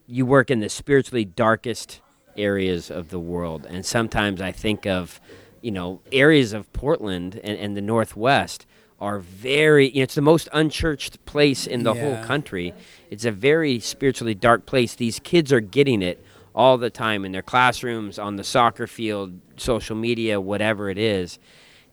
you 0.07 0.25
work 0.25 0.49
in 0.49 0.59
the 0.59 0.69
spiritually 0.69 1.25
darkest 1.25 2.01
areas 2.37 2.89
of 2.89 3.09
the 3.09 3.19
world, 3.19 3.65
and 3.69 3.85
sometimes 3.85 4.41
I 4.41 4.51
think 4.51 4.87
of 4.87 5.21
you 5.61 5.71
know 5.71 6.01
areas 6.11 6.53
of 6.53 6.71
Portland 6.73 7.39
and, 7.43 7.57
and 7.57 7.77
the 7.77 7.81
Northwest 7.81 8.65
are 9.05 9.19
very 9.19 9.89
you 9.89 9.97
know, 9.97 10.03
it's 10.03 10.15
the 10.15 10.21
most 10.21 10.49
unchurched 10.51 11.23
place 11.25 11.67
in 11.67 11.83
the 11.83 11.93
whole 11.93 12.23
country. 12.23 12.73
It's 13.11 13.23
a 13.23 13.31
very 13.31 13.79
spiritually 13.79 14.33
dark 14.33 14.65
place. 14.65 14.95
These 14.95 15.19
kids 15.19 15.53
are 15.53 15.59
getting 15.59 16.01
it 16.01 16.25
all 16.55 16.79
the 16.79 16.89
time 16.89 17.23
in 17.23 17.31
their 17.31 17.43
classrooms, 17.43 18.17
on 18.17 18.35
the 18.35 18.43
soccer 18.43 18.87
field, 18.87 19.39
social 19.57 19.95
media, 19.95 20.41
whatever 20.41 20.89
it 20.89 20.97
is. 20.97 21.37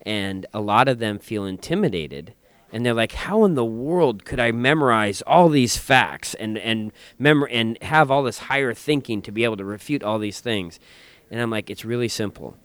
And 0.06 0.46
a 0.54 0.60
lot 0.60 0.88
of 0.88 1.00
them 1.00 1.18
feel 1.18 1.44
intimidated. 1.44 2.32
And 2.72 2.86
they're 2.86 2.94
like, 2.94 3.12
how 3.12 3.44
in 3.44 3.56
the 3.56 3.64
world 3.64 4.24
could 4.24 4.40
I 4.40 4.50
memorize 4.50 5.20
all 5.26 5.50
these 5.50 5.76
facts 5.76 6.32
and, 6.32 6.56
and, 6.56 6.92
memor- 7.18 7.48
and 7.48 7.76
have 7.82 8.10
all 8.10 8.22
this 8.22 8.38
higher 8.38 8.72
thinking 8.72 9.20
to 9.22 9.30
be 9.30 9.44
able 9.44 9.58
to 9.58 9.64
refute 9.66 10.02
all 10.02 10.18
these 10.18 10.40
things? 10.40 10.80
And 11.30 11.42
I'm 11.42 11.50
like, 11.50 11.68
it's 11.68 11.84
really 11.84 12.08
simple. 12.08 12.56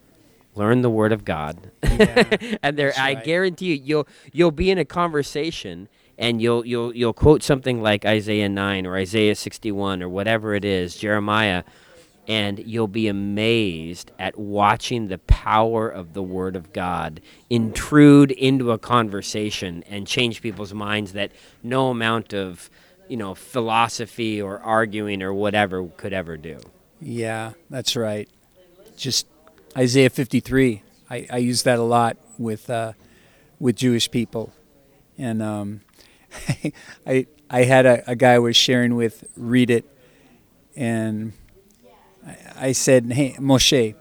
Learn 0.58 0.82
the 0.82 0.90
Word 0.90 1.12
of 1.12 1.24
God. 1.24 1.72
and 1.84 2.78
there, 2.78 2.88
That's 2.88 3.00
I 3.00 3.14
right. 3.14 3.24
guarantee 3.24 3.76
you, 3.76 3.82
you'll, 3.84 4.08
you'll 4.34 4.52
be 4.52 4.72
in 4.72 4.78
a 4.78 4.86
conversation 4.86 5.88
and 6.18 6.42
you'll, 6.42 6.66
you'll, 6.66 6.96
you'll 6.96 7.14
quote 7.14 7.44
something 7.44 7.82
like 7.82 8.06
Isaiah 8.06 8.50
9 8.50 8.88
or 8.88 8.98
Isaiah 8.98 9.36
61 9.36 10.02
or 10.02 10.10
whatever 10.10 10.56
it 10.56 10.66
is, 10.66 10.96
Jeremiah, 10.96 11.64
and 12.28 12.60
you'll 12.60 12.88
be 12.88 13.08
amazed 13.08 14.12
at 14.18 14.38
watching 14.38 15.08
the 15.08 15.20
power 15.20 15.88
of 15.88 16.14
the 16.14 16.24
Word 16.24 16.56
of 16.56 16.74
God 16.74 17.22
intrude 17.50 18.32
into 18.32 18.72
a 18.72 18.78
conversation 18.78 19.84
and 19.88 20.06
change 20.08 20.42
people's 20.42 20.74
minds 20.74 21.14
that 21.14 21.32
no 21.64 21.90
amount 21.90 22.34
of, 22.34 22.70
you 23.08 23.16
know, 23.16 23.34
philosophy 23.36 24.42
or 24.42 24.60
arguing 24.60 25.22
or 25.22 25.34
whatever 25.34 25.88
could 25.98 26.14
ever 26.14 26.36
do. 26.36 26.60
Yeah, 27.00 27.54
that's 27.70 27.96
right. 27.96 28.28
Just 28.98 29.28
Isaiah 29.78 30.10
53. 30.10 30.82
I, 31.10 31.28
I 31.30 31.38
use 31.38 31.62
that 31.64 31.78
a 31.78 31.84
lot 31.84 32.18
with 32.40 32.68
uh, 32.68 32.94
with 33.60 33.76
Jewish 33.76 34.10
people, 34.10 34.52
and 35.20 35.42
um, 35.44 35.82
I 37.06 37.28
I 37.48 37.64
had 37.64 37.86
a, 37.86 38.12
a 38.12 38.16
guy 38.16 38.34
I 38.34 38.40
was 38.40 38.56
sharing 38.56 38.96
with 38.96 39.24
read 39.38 39.70
it, 39.70 39.86
and 40.76 41.34
I, 42.26 42.38
I 42.56 42.72
said, 42.72 43.12
"Hey, 43.12 43.36
Moshe, 43.40 43.94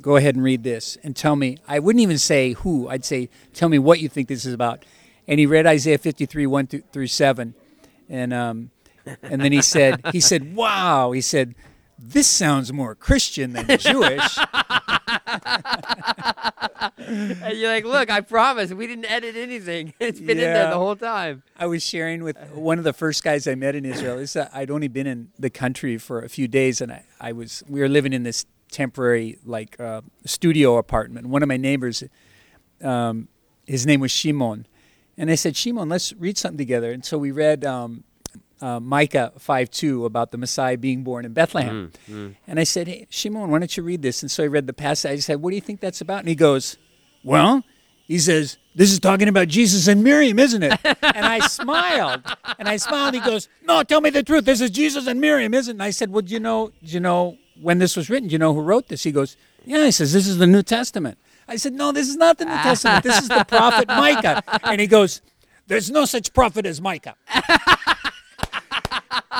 go 0.00 0.14
ahead 0.14 0.36
and 0.36 0.44
read 0.44 0.62
this 0.62 0.96
and 1.02 1.16
tell 1.16 1.34
me." 1.34 1.58
I 1.66 1.80
wouldn't 1.80 2.02
even 2.02 2.18
say 2.18 2.52
who. 2.52 2.88
I'd 2.88 3.04
say, 3.04 3.28
"Tell 3.52 3.68
me 3.68 3.80
what 3.80 3.98
you 3.98 4.08
think 4.08 4.28
this 4.28 4.46
is 4.46 4.54
about." 4.54 4.84
And 5.26 5.40
he 5.40 5.46
read 5.46 5.66
Isaiah 5.66 5.98
53 5.98 6.46
one 6.46 6.66
through, 6.68 6.82
through 6.92 7.08
seven, 7.08 7.54
and 8.08 8.32
um, 8.32 8.70
and 9.22 9.40
then 9.40 9.50
he 9.50 9.60
said, 9.60 10.02
he 10.12 10.20
said, 10.20 10.54
"Wow," 10.54 11.10
he 11.10 11.20
said. 11.20 11.56
This 12.02 12.26
sounds 12.26 12.72
more 12.72 12.94
Christian 12.94 13.52
than 13.52 13.76
Jewish. 13.76 14.38
And 17.10 17.58
you're 17.58 17.70
like, 17.70 17.84
look, 17.84 18.10
I 18.10 18.20
promise, 18.20 18.72
we 18.72 18.86
didn't 18.86 19.06
edit 19.06 19.36
anything. 19.36 19.94
It's 20.00 20.20
been 20.20 20.38
in 20.38 20.44
there 20.44 20.70
the 20.70 20.78
whole 20.78 20.96
time. 20.96 21.42
I 21.56 21.66
was 21.66 21.82
sharing 21.82 22.22
with 22.22 22.36
one 22.52 22.78
of 22.78 22.84
the 22.84 22.92
first 22.92 23.24
guys 23.24 23.46
I 23.48 23.54
met 23.54 23.74
in 23.74 23.84
Israel. 23.84 24.24
Uh, 24.34 24.48
I'd 24.52 24.70
only 24.70 24.88
been 24.88 25.06
in 25.06 25.28
the 25.38 25.50
country 25.50 25.98
for 25.98 26.22
a 26.22 26.28
few 26.28 26.48
days, 26.48 26.80
and 26.80 26.92
I, 26.92 27.04
I 27.20 27.32
was 27.32 27.62
we 27.68 27.80
were 27.80 27.88
living 27.88 28.12
in 28.12 28.22
this 28.22 28.46
temporary 28.70 29.38
like 29.44 29.78
uh, 29.80 30.02
studio 30.24 30.76
apartment. 30.76 31.26
One 31.26 31.42
of 31.42 31.48
my 31.48 31.56
neighbors, 31.56 32.04
um, 32.82 33.28
his 33.66 33.86
name 33.86 34.00
was 34.00 34.10
Shimon, 34.10 34.66
and 35.18 35.30
I 35.30 35.34
said, 35.34 35.56
Shimon, 35.56 35.88
let's 35.88 36.12
read 36.14 36.38
something 36.38 36.58
together. 36.58 36.92
And 36.92 37.04
so 37.04 37.18
we 37.18 37.30
read 37.30 37.64
um, 37.64 38.04
uh, 38.60 38.80
Micah 38.80 39.32
five 39.38 39.70
two 39.70 40.04
about 40.04 40.30
the 40.30 40.38
Messiah 40.38 40.76
being 40.76 41.02
born 41.02 41.24
in 41.24 41.32
Bethlehem. 41.32 41.92
And 42.08 42.60
I 42.60 42.64
said, 42.64 42.88
Hey, 42.88 43.06
Shimon, 43.10 43.50
why 43.50 43.58
don't 43.58 43.76
you 43.76 43.82
read 43.82 44.02
this? 44.02 44.22
And 44.22 44.30
so 44.30 44.44
I 44.44 44.46
read 44.46 44.66
the 44.66 44.72
passage. 44.72 45.10
I 45.10 45.16
said, 45.20 45.42
What 45.42 45.50
do 45.50 45.56
you 45.56 45.60
think 45.62 45.80
that's 45.80 46.00
about? 46.00 46.20
And 46.20 46.28
he 46.28 46.34
goes, 46.34 46.76
Well, 47.24 47.64
he 48.06 48.18
says, 48.18 48.58
This 48.74 48.90
is 48.92 48.98
talking 48.98 49.28
about 49.28 49.48
Jesus 49.48 49.86
and 49.86 50.02
Miriam, 50.02 50.38
isn't 50.38 50.62
it? 50.62 50.78
and 50.84 51.24
I 51.24 51.38
smiled. 51.46 52.22
And 52.58 52.68
I 52.68 52.76
smiled. 52.76 53.14
And 53.14 53.24
he 53.24 53.30
goes, 53.30 53.48
No, 53.62 53.82
tell 53.82 54.00
me 54.00 54.10
the 54.10 54.22
truth. 54.22 54.44
This 54.44 54.60
is 54.60 54.70
Jesus 54.70 55.06
and 55.06 55.20
Miriam, 55.20 55.54
isn't 55.54 55.70
it? 55.70 55.74
And 55.76 55.82
I 55.82 55.90
said, 55.90 56.10
Well, 56.10 56.22
do 56.22 56.34
you 56.34 56.40
know, 56.40 56.72
do 56.82 56.92
you 56.92 57.00
know 57.00 57.38
when 57.60 57.78
this 57.78 57.96
was 57.96 58.10
written? 58.10 58.28
Do 58.28 58.32
you 58.32 58.38
know 58.38 58.52
who 58.52 58.62
wrote 58.62 58.88
this? 58.88 59.02
He 59.04 59.12
goes, 59.12 59.36
Yeah. 59.64 59.84
He 59.84 59.92
says, 59.92 60.12
This 60.12 60.26
is 60.26 60.38
the 60.38 60.46
New 60.46 60.62
Testament. 60.62 61.18
I 61.48 61.56
said, 61.56 61.72
No, 61.72 61.92
this 61.92 62.08
is 62.08 62.16
not 62.16 62.38
the 62.38 62.44
New 62.46 62.50
Testament. 62.62 63.04
This 63.04 63.22
is 63.22 63.28
the 63.28 63.44
prophet 63.44 63.88
Micah. 63.88 64.42
And 64.64 64.80
he 64.80 64.86
goes, 64.86 65.22
There's 65.68 65.90
no 65.90 66.04
such 66.04 66.32
prophet 66.32 66.66
as 66.66 66.80
Micah. 66.80 67.14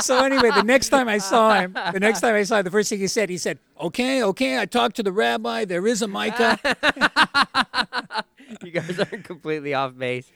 So 0.03 0.25
anyway, 0.25 0.51
the 0.55 0.63
next 0.63 0.89
time 0.89 1.09
I 1.09 1.19
saw 1.19 1.55
him, 1.61 1.73
the 1.93 2.01
next 2.01 2.21
time 2.21 2.35
I 2.35 2.43
saw 2.43 2.59
him, 2.59 2.65
the 2.65 2.71
first 2.71 2.89
thing 2.89 2.99
he 2.99 3.07
said, 3.07 3.29
he 3.29 3.39
said, 3.39 3.59
"Okay, 3.81 4.23
okay, 4.23 4.59
I 4.59 4.67
talked 4.67 4.97
to 4.97 5.03
the 5.03 5.13
rabbi. 5.13 5.65
There 5.65 5.87
is 5.87 6.03
a 6.03 6.09
Micah." 6.09 6.59
You 8.63 8.73
guys 8.73 8.99
are 8.99 9.05
completely 9.07 9.75
off 9.75 9.97
base. 9.97 10.31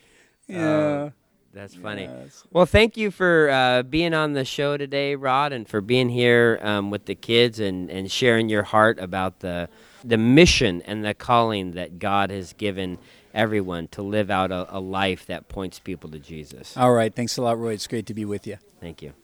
Yeah. 0.46 1.10
That's 1.52 1.74
funny. 1.74 2.02
Yes. 2.04 2.44
Well, 2.50 2.66
thank 2.66 2.96
you 2.96 3.10
for 3.10 3.48
uh, 3.50 3.82
being 3.84 4.12
on 4.12 4.32
the 4.32 4.44
show 4.44 4.76
today, 4.76 5.14
Rod, 5.14 5.52
and 5.52 5.68
for 5.68 5.80
being 5.80 6.08
here 6.08 6.58
um, 6.62 6.90
with 6.90 7.04
the 7.04 7.14
kids 7.14 7.60
and, 7.60 7.88
and 7.90 8.10
sharing 8.10 8.48
your 8.48 8.64
heart 8.64 8.98
about 8.98 9.40
the 9.40 9.68
the 10.02 10.18
mission 10.18 10.82
and 10.82 11.04
the 11.04 11.14
calling 11.14 11.72
that 11.72 11.98
God 11.98 12.30
has 12.30 12.52
given 12.52 12.98
everyone 13.32 13.88
to 13.88 14.02
live 14.02 14.30
out 14.30 14.50
a, 14.50 14.66
a 14.76 14.80
life 14.80 15.26
that 15.26 15.48
points 15.48 15.78
people 15.78 16.10
to 16.10 16.18
Jesus. 16.18 16.76
All 16.76 16.92
right. 16.92 17.14
Thanks 17.14 17.36
a 17.36 17.42
lot, 17.42 17.58
Roy. 17.58 17.72
It's 17.72 17.86
great 17.86 18.06
to 18.06 18.14
be 18.14 18.24
with 18.24 18.46
you. 18.46 18.58
Thank 18.80 19.00
you. 19.00 19.14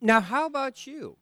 Now, 0.00 0.20
how 0.20 0.46
about 0.46 0.86
you? 0.86 1.16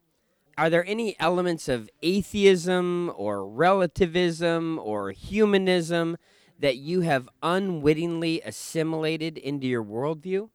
Are 0.57 0.69
there 0.69 0.85
any 0.85 1.15
elements 1.19 1.67
of 1.67 1.89
atheism 2.01 3.11
or 3.15 3.47
relativism 3.47 4.79
or 4.79 5.11
humanism 5.11 6.17
that 6.59 6.77
you 6.77 7.01
have 7.01 7.29
unwittingly 7.43 8.41
assimilated 8.41 9.37
into 9.37 9.67
your 9.67 9.83
worldview? 9.83 10.49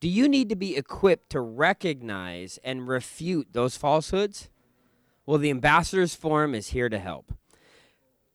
Do 0.00 0.08
you 0.08 0.28
need 0.28 0.48
to 0.48 0.56
be 0.56 0.76
equipped 0.76 1.30
to 1.30 1.40
recognize 1.40 2.58
and 2.62 2.86
refute 2.86 3.48
those 3.52 3.76
falsehoods? 3.76 4.48
Well, 5.26 5.38
the 5.38 5.50
Ambassadors 5.50 6.14
Forum 6.14 6.54
is 6.54 6.68
here 6.68 6.88
to 6.88 6.98
help. 6.98 7.34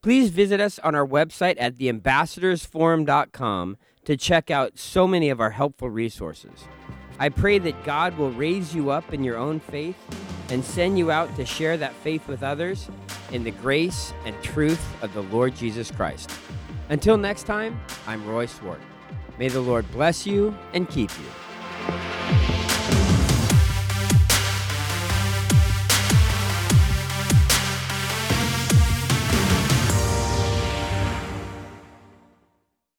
Please 0.02 0.30
visit 0.30 0.60
us 0.60 0.80
on 0.80 0.96
our 0.96 1.08
website 1.08 1.56
at 1.58 1.78
theambassadorsforum.com 1.78 3.78
to 4.04 4.18
check 4.18 4.52
out 4.52 4.78
so 4.78 5.08
many 5.08 5.30
of 5.30 5.40
our 5.40 5.52
helpful 5.52 5.90
resources. 5.90 6.66
I 7.24 7.30
pray 7.30 7.58
that 7.60 7.86
God 7.86 8.18
will 8.18 8.32
raise 8.32 8.76
you 8.76 8.90
up 8.90 9.14
in 9.14 9.24
your 9.24 9.38
own 9.38 9.62
faith 9.62 9.96
and 10.50 10.62
send 10.62 11.00
you 11.00 11.10
out 11.10 11.34
to 11.38 11.46
share 11.46 11.78
that 11.78 11.94
faith 11.94 12.28
with 12.28 12.44
others 12.44 12.90
in 13.32 13.46
the 13.46 13.52
grace 13.52 14.12
and 14.26 14.36
truth 14.44 14.86
of 15.02 15.14
the 15.14 15.22
Lord 15.22 15.56
Jesus 15.56 15.90
Christ. 15.90 16.30
Until 16.90 17.16
next 17.16 17.44
time, 17.44 17.80
I'm 18.08 18.28
Roy 18.28 18.46
Swart. 18.46 18.82
May 19.40 19.48
the 19.48 19.62
Lord 19.62 19.90
bless 19.94 20.28
you 20.28 20.54
and 20.74 20.90
keep 20.90 21.12
you. 21.12 22.53